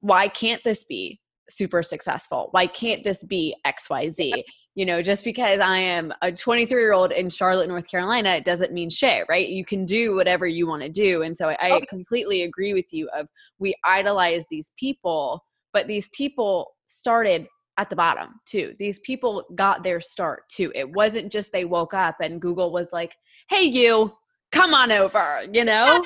[0.00, 2.48] why can't this be super successful?
[2.52, 4.42] Why can't this be XYZ?
[4.74, 8.44] You know, just because I am a 23 year old in Charlotte, North Carolina, it
[8.44, 9.48] doesn't mean shit, right?
[9.48, 11.22] You can do whatever you want to do.
[11.22, 13.26] And so I, I completely agree with you of
[13.58, 17.46] we idolize these people, but these people started
[17.78, 18.74] at the bottom too.
[18.78, 20.70] These people got their start too.
[20.74, 23.16] It wasn't just they woke up and Google was like,
[23.48, 24.12] hey, you,
[24.52, 26.04] come on over, you know?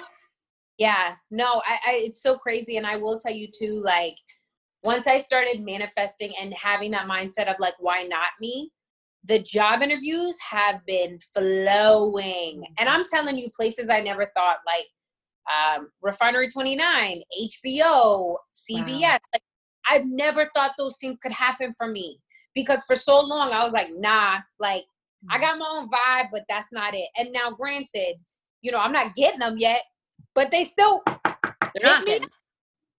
[0.78, 2.76] Yeah, no, I, I it's so crazy.
[2.76, 4.16] And I will tell you too, like
[4.82, 8.70] once I started manifesting and having that mindset of like, why not me?
[9.24, 12.64] The job interviews have been flowing.
[12.78, 14.86] And I'm telling you, places I never thought, like
[15.50, 19.00] um, Refinery 29, HBO, CBS.
[19.00, 19.18] Wow.
[19.32, 19.42] Like,
[19.90, 22.18] I've never thought those things could happen for me
[22.54, 24.84] because for so long I was like, nah, like
[25.30, 25.40] I mm.
[25.40, 27.08] got my own vibe, but that's not it.
[27.16, 28.16] And now, granted,
[28.62, 29.82] you know, I'm not getting them yet,
[30.34, 31.02] but they still
[31.74, 32.20] hit me.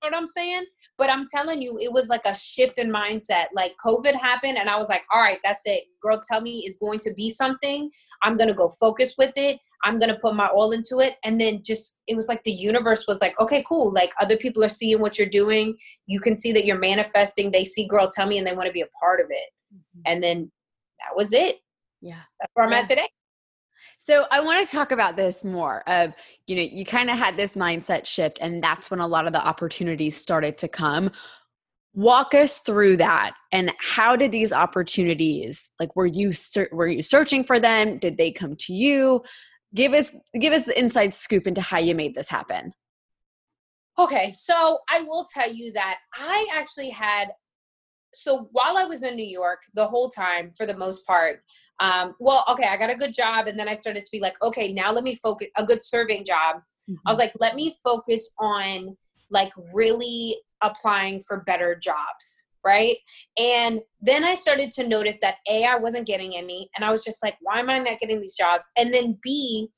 [0.02, 0.66] What I'm saying?
[1.00, 3.46] But I'm telling you, it was like a shift in mindset.
[3.56, 5.86] Like COVID happened, and I was like, all right, that's it.
[6.00, 7.90] Girl, tell me is going to be something.
[8.22, 9.58] I'm going to go focus with it.
[9.84, 11.16] I'm going to put my all into it.
[11.24, 13.92] And then just, it was like the universe was like, okay, cool.
[13.92, 15.76] Like other people are seeing what you're doing.
[16.06, 17.52] You can see that you're manifesting.
[17.52, 19.50] They see Girl, tell me, and they want to be a part of it.
[19.74, 20.02] Mm-hmm.
[20.06, 20.52] And then
[21.00, 21.58] that was it.
[22.02, 22.22] Yeah.
[22.40, 22.80] That's where I'm yeah.
[22.80, 23.10] at today.
[24.06, 26.14] So I want to talk about this more of,
[26.46, 29.34] you know, you kind of had this mindset shift and that's when a lot of
[29.34, 31.10] the opportunities started to come.
[31.96, 36.34] Walk us through that and how did these opportunities like were you
[36.72, 37.98] were you searching for them?
[37.98, 39.24] Did they come to you?
[39.74, 42.74] Give us give us the inside scoop into how you made this happen.
[43.98, 47.30] Okay, so I will tell you that I actually had
[48.16, 51.42] so while I was in New York the whole time, for the most part,
[51.80, 54.42] um, well, okay, I got a good job, and then I started to be like,
[54.42, 56.58] okay, now let me focus a good serving job.
[56.58, 56.94] Mm-hmm.
[57.06, 57.22] I was mm-hmm.
[57.22, 58.96] like, let me focus on
[59.30, 62.98] like really applying for better jobs, right?
[63.38, 67.04] And then I started to notice that a I wasn't getting any, and I was
[67.04, 68.68] just like, why am I not getting these jobs?
[68.78, 69.70] And then b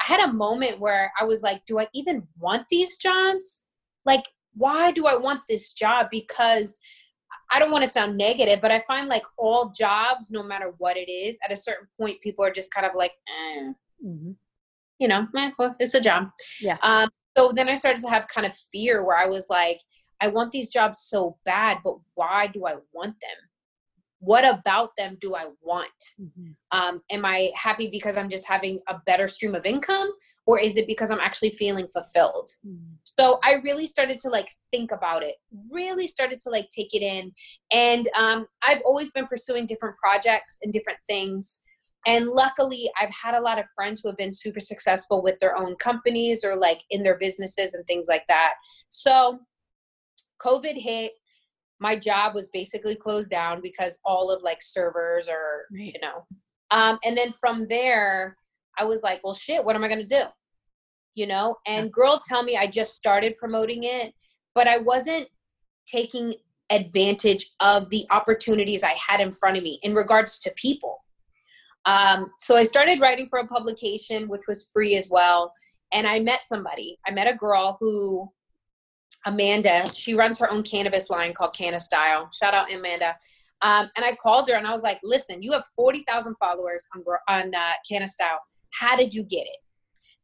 [0.00, 3.62] I had a moment where I was like, do I even want these jobs?
[4.04, 6.08] Like, why do I want this job?
[6.10, 6.78] Because
[7.50, 10.96] I don't want to sound negative, but I find like all jobs, no matter what
[10.96, 13.72] it is, at a certain point, people are just kind of like, eh,
[14.04, 14.32] mm-hmm.
[14.98, 16.28] you know, eh, well, it's a job.
[16.60, 16.78] Yeah.
[16.82, 19.80] Um, so then I started to have kind of fear where I was like,
[20.20, 23.46] I want these jobs so bad, but why do I want them?
[24.26, 25.90] what about them do I want?
[26.20, 26.50] Mm-hmm.
[26.72, 30.10] Um, am I happy because I'm just having a better stream of income,
[30.46, 32.50] or is it because I'm actually feeling fulfilled?
[32.66, 32.94] Mm-hmm.
[33.18, 35.36] So I really started to like think about it,
[35.72, 37.32] really started to like take it in.
[37.72, 41.60] And um, I've always been pursuing different projects and different things.
[42.06, 45.56] And luckily, I've had a lot of friends who have been super successful with their
[45.56, 48.54] own companies or like in their businesses and things like that.
[48.90, 49.40] So
[50.40, 51.12] COVID hit
[51.78, 56.26] my job was basically closed down because all of like servers or you know
[56.70, 58.36] um, and then from there
[58.78, 60.22] i was like well shit what am i going to do
[61.16, 64.14] you know and girl tell me i just started promoting it
[64.54, 65.26] but i wasn't
[65.86, 66.34] taking
[66.70, 71.02] advantage of the opportunities i had in front of me in regards to people
[71.86, 75.52] um, so i started writing for a publication which was free as well
[75.92, 78.30] and i met somebody i met a girl who
[79.26, 79.92] Amanda.
[79.92, 82.30] She runs her own cannabis line called Canna Style.
[82.32, 83.16] Shout out Amanda.
[83.60, 86.86] Um, and I called her and I was like, "Listen, you have forty thousand followers
[86.94, 88.38] on on uh, Canna Style.
[88.78, 89.56] How did you get it?"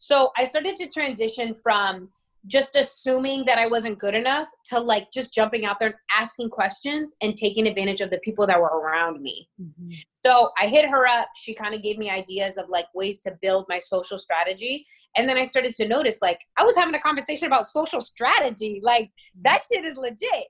[0.03, 2.09] So I started to transition from
[2.49, 6.51] just assuming that I wasn't good enough to like just jumping out there and asking
[6.51, 9.49] questions and taking advantage of the people that were around me.
[9.61, 9.91] Mm-hmm.
[10.27, 11.29] So I hit her up.
[11.41, 14.85] She kind of gave me ideas of like ways to build my social strategy.
[15.17, 18.81] And then I started to notice like I was having a conversation about social strategy.
[18.83, 19.43] Like mm-hmm.
[19.45, 20.49] that shit is legit.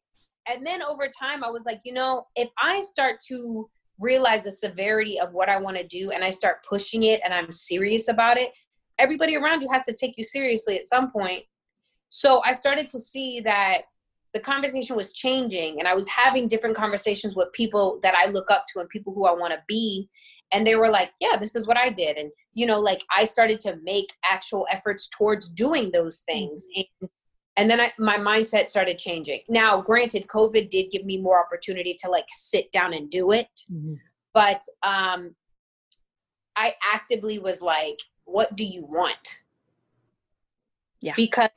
[0.48, 3.68] And then over time, I was like, you know, if I start to
[4.00, 7.34] realize the severity of what I want to do and I start pushing it and
[7.34, 8.52] I'm serious about it,
[8.98, 11.44] everybody around you has to take you seriously at some point
[12.14, 13.84] so I started to see that
[14.34, 18.50] the conversation was changing and I was having different conversations with people that I look
[18.50, 20.08] up to and people who I want to be.
[20.52, 22.16] And they were like, yeah, this is what I did.
[22.18, 26.66] And, you know, like I started to make actual efforts towards doing those things.
[26.76, 27.04] Mm-hmm.
[27.04, 27.10] And,
[27.56, 29.40] and then I, my mindset started changing.
[29.48, 33.48] Now, granted, COVID did give me more opportunity to like sit down and do it.
[33.70, 33.94] Mm-hmm.
[34.32, 35.34] But um,
[36.56, 39.40] I actively was like, what do you want?
[41.00, 41.14] Yeah.
[41.16, 41.50] Because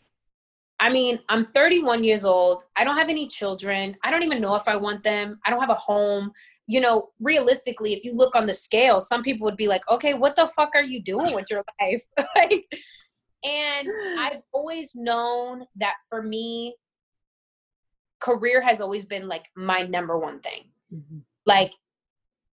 [0.80, 2.64] I mean, I'm 31 years old.
[2.76, 3.96] I don't have any children.
[4.04, 5.40] I don't even know if I want them.
[5.46, 6.32] I don't have a home.
[6.68, 10.14] You know, realistically, if you look on the scale, some people would be like, okay,
[10.14, 12.04] what the fuck are you doing with your life?
[12.36, 12.66] like,
[13.44, 13.88] and
[14.20, 16.76] I've always known that for me,
[18.20, 20.64] career has always been like my number one thing.
[20.94, 21.20] Mm-hmm.
[21.46, 21.74] Like,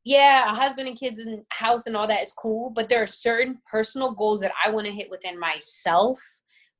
[0.08, 3.06] yeah, a husband and kids and house and all that is cool, but there are
[3.06, 6.18] certain personal goals that I want to hit within myself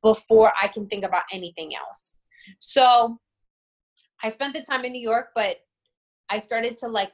[0.03, 2.21] before I can think about anything else.
[2.59, 3.19] So
[4.25, 5.59] I spent the time in New York, but
[6.31, 7.13] I started to like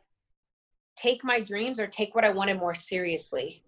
[0.95, 3.65] take my dreams or take what I wanted more seriously.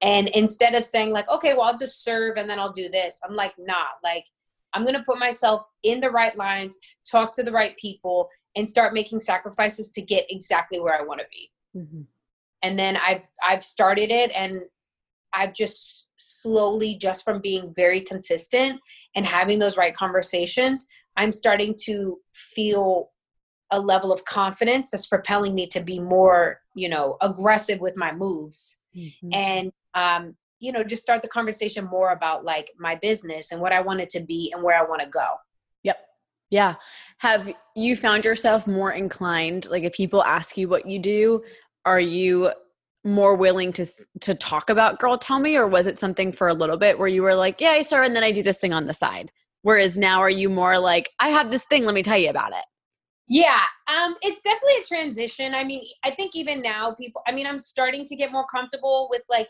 [0.00, 3.20] And instead of saying, like, okay, well, I'll just serve and then I'll do this,
[3.28, 4.26] I'm like, nah, like,
[4.72, 6.78] I'm going to put myself in the right lines,
[7.10, 11.18] talk to the right people, and start making sacrifices to get exactly where I want
[11.18, 11.51] to be.
[11.76, 12.02] Mm-hmm.
[12.62, 14.60] And then I've I've started it, and
[15.32, 18.80] I've just slowly just from being very consistent
[19.14, 23.10] and having those right conversations i'm starting to feel
[23.72, 28.12] a level of confidence that's propelling me to be more you know aggressive with my
[28.12, 29.28] moves mm-hmm.
[29.32, 33.72] and um you know just start the conversation more about like my business and what
[33.72, 35.26] i want it to be and where i want to go
[36.52, 36.74] yeah.
[37.18, 41.42] Have you found yourself more inclined like if people ask you what you do
[41.84, 42.50] are you
[43.04, 43.86] more willing to
[44.20, 47.08] to talk about girl tell me or was it something for a little bit where
[47.08, 49.32] you were like yeah i start and then i do this thing on the side?
[49.62, 52.52] Whereas now are you more like i have this thing let me tell you about
[52.52, 52.64] it
[53.28, 55.54] yeah um it's definitely a transition.
[55.54, 59.08] I mean i think even now people i mean i'm starting to get more comfortable
[59.10, 59.48] with like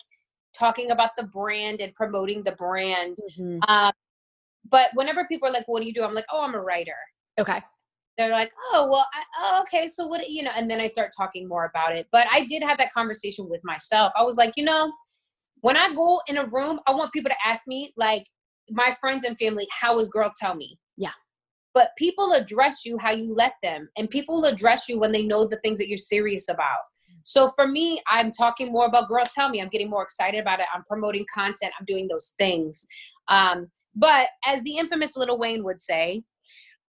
[0.55, 3.17] talking about the brand and promoting the brand.
[3.39, 3.59] Mm-hmm.
[3.69, 3.93] um
[4.69, 6.97] but whenever people are like what do you do i'm like oh i'm a writer
[7.41, 7.61] okay
[8.19, 11.13] they're like, oh, well, I, oh, okay, so what, you know, and then I start
[11.17, 12.09] talking more about it.
[12.13, 14.13] But I did have that conversation with myself.
[14.17, 14.93] I was like, you know,
[15.63, 18.25] when I go in a room, I want people to ask me, like,
[18.71, 20.79] my friends and family, how is girl tell me?
[20.97, 21.13] Yeah.
[21.75, 25.47] But people address you how you let them, and people address you when they know
[25.47, 26.81] the things that you're serious about.
[27.25, 29.61] So for me, I'm talking more about girl tell me.
[29.61, 30.67] I'm getting more excited about it.
[30.75, 31.73] I'm promoting content.
[31.79, 32.87] I'm doing those things.
[33.29, 36.23] Um, but as the infamous Lil Wayne would say,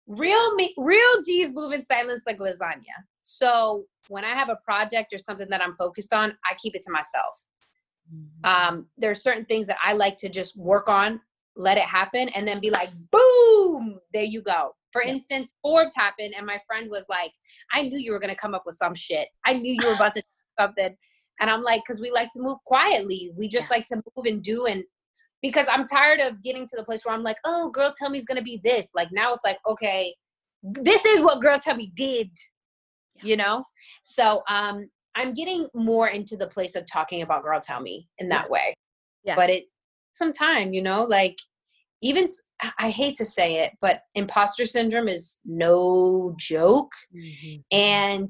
[0.08, 2.96] real me real g's move in silence like lasagna.
[3.22, 6.82] So when i have a project or something that i'm focused on i keep it
[6.84, 7.44] to myself.
[8.14, 8.76] Mm-hmm.
[8.78, 11.20] um, there are certain things that i like to just work on
[11.58, 14.72] let it happen and then be like boom there you go.
[14.94, 17.32] For instance forbes happened and my friend was like
[17.74, 19.28] i knew you were going to come up with some shit.
[19.46, 20.96] I knew you were about to do something.
[21.42, 23.32] And i'm like because we like to move quietly.
[23.38, 23.78] We just yeah.
[23.78, 24.86] like to move and do and
[25.42, 28.18] because I'm tired of getting to the place where I'm like, oh, girl, tell me
[28.18, 28.92] is gonna be this.
[28.96, 30.14] Like now it's like, okay,
[30.64, 32.30] this is what girl tell me did,
[33.16, 33.24] yeah.
[33.24, 33.64] you know.
[34.04, 38.30] So um, I'm getting more into the place of talking about girl tell me in
[38.30, 38.52] that yeah.
[38.52, 38.74] way.
[39.24, 39.36] Yeah.
[39.36, 39.66] But it
[40.14, 41.38] some time, you know, like
[42.02, 42.28] even
[42.78, 47.62] I hate to say it, but imposter syndrome is no joke, mm-hmm.
[47.72, 48.30] and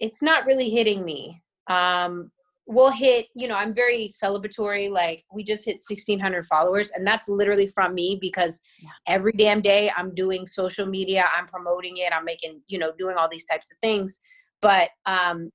[0.00, 1.42] it's not really hitting me.
[1.68, 2.30] Um,
[2.68, 7.26] we'll hit you know i'm very celebratory like we just hit 1600 followers and that's
[7.26, 8.60] literally from me because
[9.08, 13.16] every damn day i'm doing social media i'm promoting it i'm making you know doing
[13.16, 14.20] all these types of things
[14.60, 15.50] but um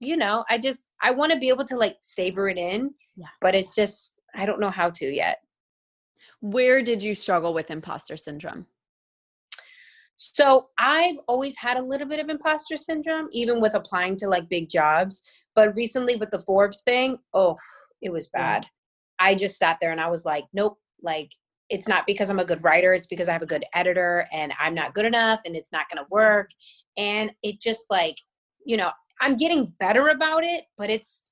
[0.00, 3.26] you know i just i want to be able to like savor it in yeah.
[3.40, 5.38] but it's just i don't know how to yet
[6.40, 8.66] where did you struggle with imposter syndrome
[10.18, 14.48] so I've always had a little bit of imposter syndrome, even with applying to like
[14.48, 15.22] big jobs.
[15.56, 17.56] But recently with the Forbes thing, oh,
[18.00, 18.66] it was bad.
[19.18, 21.32] I just sat there and I was like, nope, like
[21.70, 24.52] it's not because I'm a good writer, it's because I have a good editor and
[24.60, 26.50] I'm not good enough and it's not going to work.
[26.96, 28.16] And it just like,
[28.64, 28.90] you know,
[29.20, 31.24] I'm getting better about it, but it's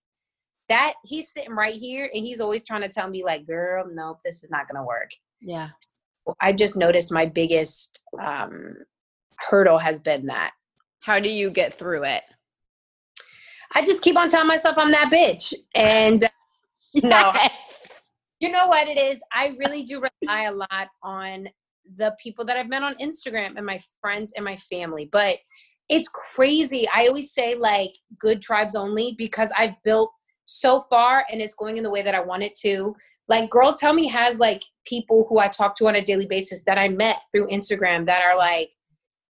[0.69, 4.19] that he's sitting right here and he's always trying to tell me like, girl, nope,
[4.25, 5.11] this is not going to work.
[5.41, 5.69] Yeah.
[6.41, 8.77] I've just noticed my biggest um,
[9.37, 10.53] hurdle has been that.
[11.01, 12.23] How do you get through it?
[13.75, 15.53] I just keep on telling myself I'm that bitch.
[15.75, 16.29] And uh,
[16.95, 17.33] you know,
[18.41, 19.21] you know what it is?
[19.33, 21.49] I really do rely a lot on
[21.97, 25.09] the people that I've met on Instagram and my friends and my family.
[25.11, 25.37] But
[25.89, 26.87] it's crazy.
[26.95, 30.11] I always say like good tribes only because I've built
[30.47, 32.95] so far and it's going in the way that I want it to.
[33.29, 36.65] Like Girl Tell Me has like people who I talk to on a daily basis
[36.65, 38.71] that I met through Instagram that are like,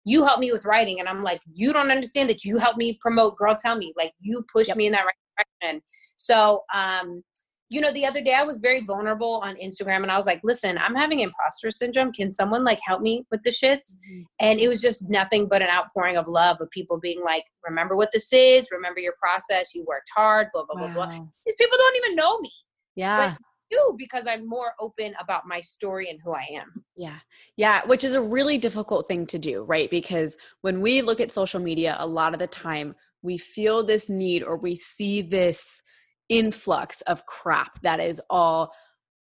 [0.05, 0.99] you helped me with writing.
[0.99, 3.93] And I'm like, you don't understand that you helped me promote Girl Tell Me.
[3.97, 4.77] Like you pushed yep.
[4.77, 5.81] me in that right direction.
[6.15, 7.23] So um
[7.69, 10.39] you know, the other day I was very vulnerable on Instagram and I was like,
[10.43, 12.11] listen, I'm having imposter syndrome.
[12.11, 13.97] Can someone like help me with the shits?
[13.97, 14.21] Mm-hmm.
[14.39, 17.95] And it was just nothing but an outpouring of love of people being like, remember
[17.95, 20.93] what this is, remember your process, you worked hard, blah, blah, wow.
[20.93, 21.19] blah, blah.
[21.45, 22.51] These people don't even know me.
[22.95, 23.29] Yeah.
[23.29, 23.37] But
[23.69, 26.83] do because I'm more open about my story and who I am.
[26.95, 27.19] Yeah.
[27.57, 27.85] Yeah.
[27.85, 29.89] Which is a really difficult thing to do, right?
[29.89, 34.09] Because when we look at social media, a lot of the time we feel this
[34.09, 35.81] need or we see this
[36.29, 38.71] influx of crap that is all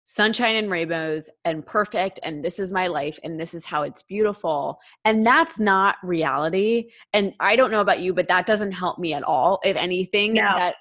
[0.06, 4.04] sunshine and rainbows and perfect and this is my life and this is how it's
[4.04, 9.00] beautiful and that's not reality and i don't know about you but that doesn't help
[9.00, 10.42] me at all if anything no.
[10.42, 10.76] that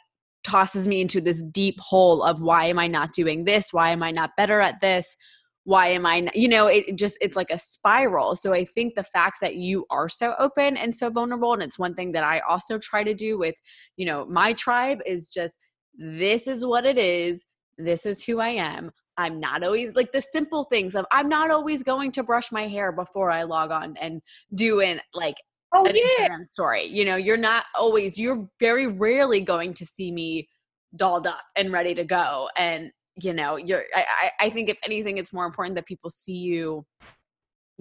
[0.45, 4.03] tosses me into this deep hole of why am i not doing this why am
[4.03, 5.16] i not better at this
[5.64, 8.95] why am i not, you know it just it's like a spiral so i think
[8.95, 12.24] the fact that you are so open and so vulnerable and it's one thing that
[12.24, 13.55] i also try to do with
[13.97, 15.57] you know my tribe is just
[15.95, 17.45] this is what it is.
[17.78, 18.90] This is who I am.
[19.18, 22.66] I'm not always like the simple things of I'm not always going to brush my
[22.66, 24.22] hair before I log on and
[24.55, 25.36] do an like
[25.72, 26.28] oh, an yeah.
[26.28, 26.86] Instagram story.
[26.86, 30.48] You know, you're not always you're very rarely going to see me
[30.96, 32.48] dolled up and ready to go.
[32.56, 36.32] And you know, you're I, I think if anything, it's more important that people see
[36.32, 36.84] you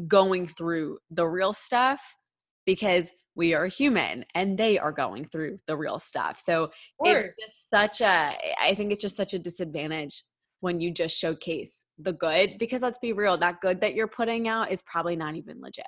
[0.08, 2.02] going through the real stuff
[2.66, 6.42] because we are human and they are going through the real stuff.
[6.44, 6.72] So
[7.02, 7.38] it's
[7.70, 10.24] such a, I think it's just such a disadvantage
[10.60, 14.48] when you just showcase the good because let's be real, that good that you're putting
[14.48, 15.86] out is probably not even legit.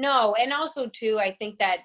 [0.00, 0.34] No.
[0.40, 1.78] And also, too, I think that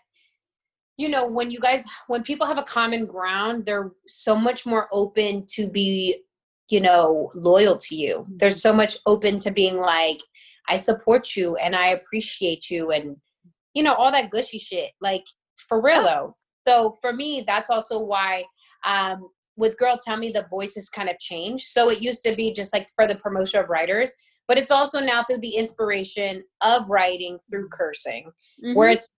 [0.97, 4.89] you know when you guys when people have a common ground they're so much more
[4.91, 6.23] open to be
[6.69, 8.55] you know loyal to you they're mm-hmm.
[8.55, 10.19] so much open to being like
[10.67, 13.15] i support you and i appreciate you and
[13.73, 14.91] you know, all that gushy shit.
[15.01, 16.35] Like for real though.
[16.67, 18.43] So for me, that's also why
[18.85, 19.29] um
[19.59, 21.67] with Girl Tell Me the voices kind of changed.
[21.67, 24.11] So it used to be just like for the promotion of writers,
[24.47, 28.31] but it's also now through the inspiration of writing through cursing,
[28.63, 28.73] mm-hmm.
[28.73, 29.09] where it's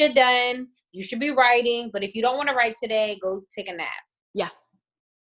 [0.00, 3.42] shit done, you should be writing, but if you don't want to write today, go
[3.54, 3.88] take a nap.
[4.34, 4.48] Yeah.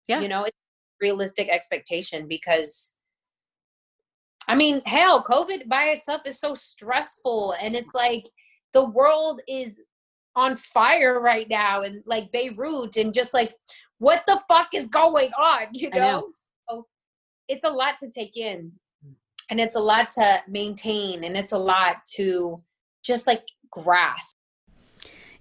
[0.07, 0.21] Yeah.
[0.21, 0.57] You know, it's
[0.99, 2.93] realistic expectation because
[4.47, 8.25] I mean, hell, COVID by itself is so stressful and it's like
[8.73, 9.81] the world is
[10.35, 13.53] on fire right now and like Beirut and just like
[14.01, 15.99] what the fuck is going on, you know?
[15.99, 16.27] know.
[16.67, 16.87] So
[17.47, 18.71] it's a lot to take in
[19.49, 22.63] and it's a lot to maintain and it's a lot to
[23.03, 24.35] just like grasp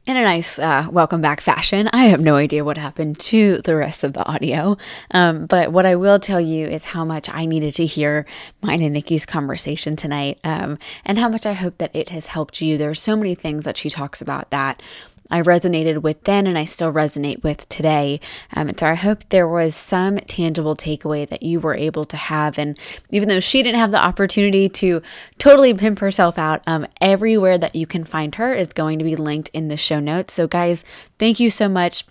[0.06, 1.88] in a nice uh, welcome back fashion.
[1.92, 4.76] I have no idea what happened to the rest of the audio,
[5.12, 8.26] um, but what I will tell you is how much I needed to hear
[8.62, 12.61] mine and Nikki's conversation tonight, um, and how much I hope that it has helped
[12.61, 12.78] you.
[12.78, 14.82] There are so many things that she talks about that
[15.31, 18.20] I resonated with then and I still resonate with today.
[18.55, 22.16] Um, and so I hope there was some tangible takeaway that you were able to
[22.16, 22.59] have.
[22.59, 22.78] And
[23.11, 25.03] even though she didn't have the opportunity to
[25.39, 29.16] totally pimp herself out, um, everywhere that you can find her is going to be
[29.16, 30.35] linked in the show notes.
[30.35, 30.85] So, guys,
[31.18, 32.05] thank you so much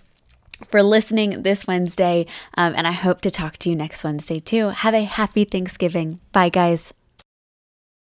[0.70, 2.26] for listening this Wednesday.
[2.56, 4.70] Um, and I hope to talk to you next Wednesday too.
[4.70, 6.20] Have a happy Thanksgiving.
[6.32, 6.94] Bye, guys.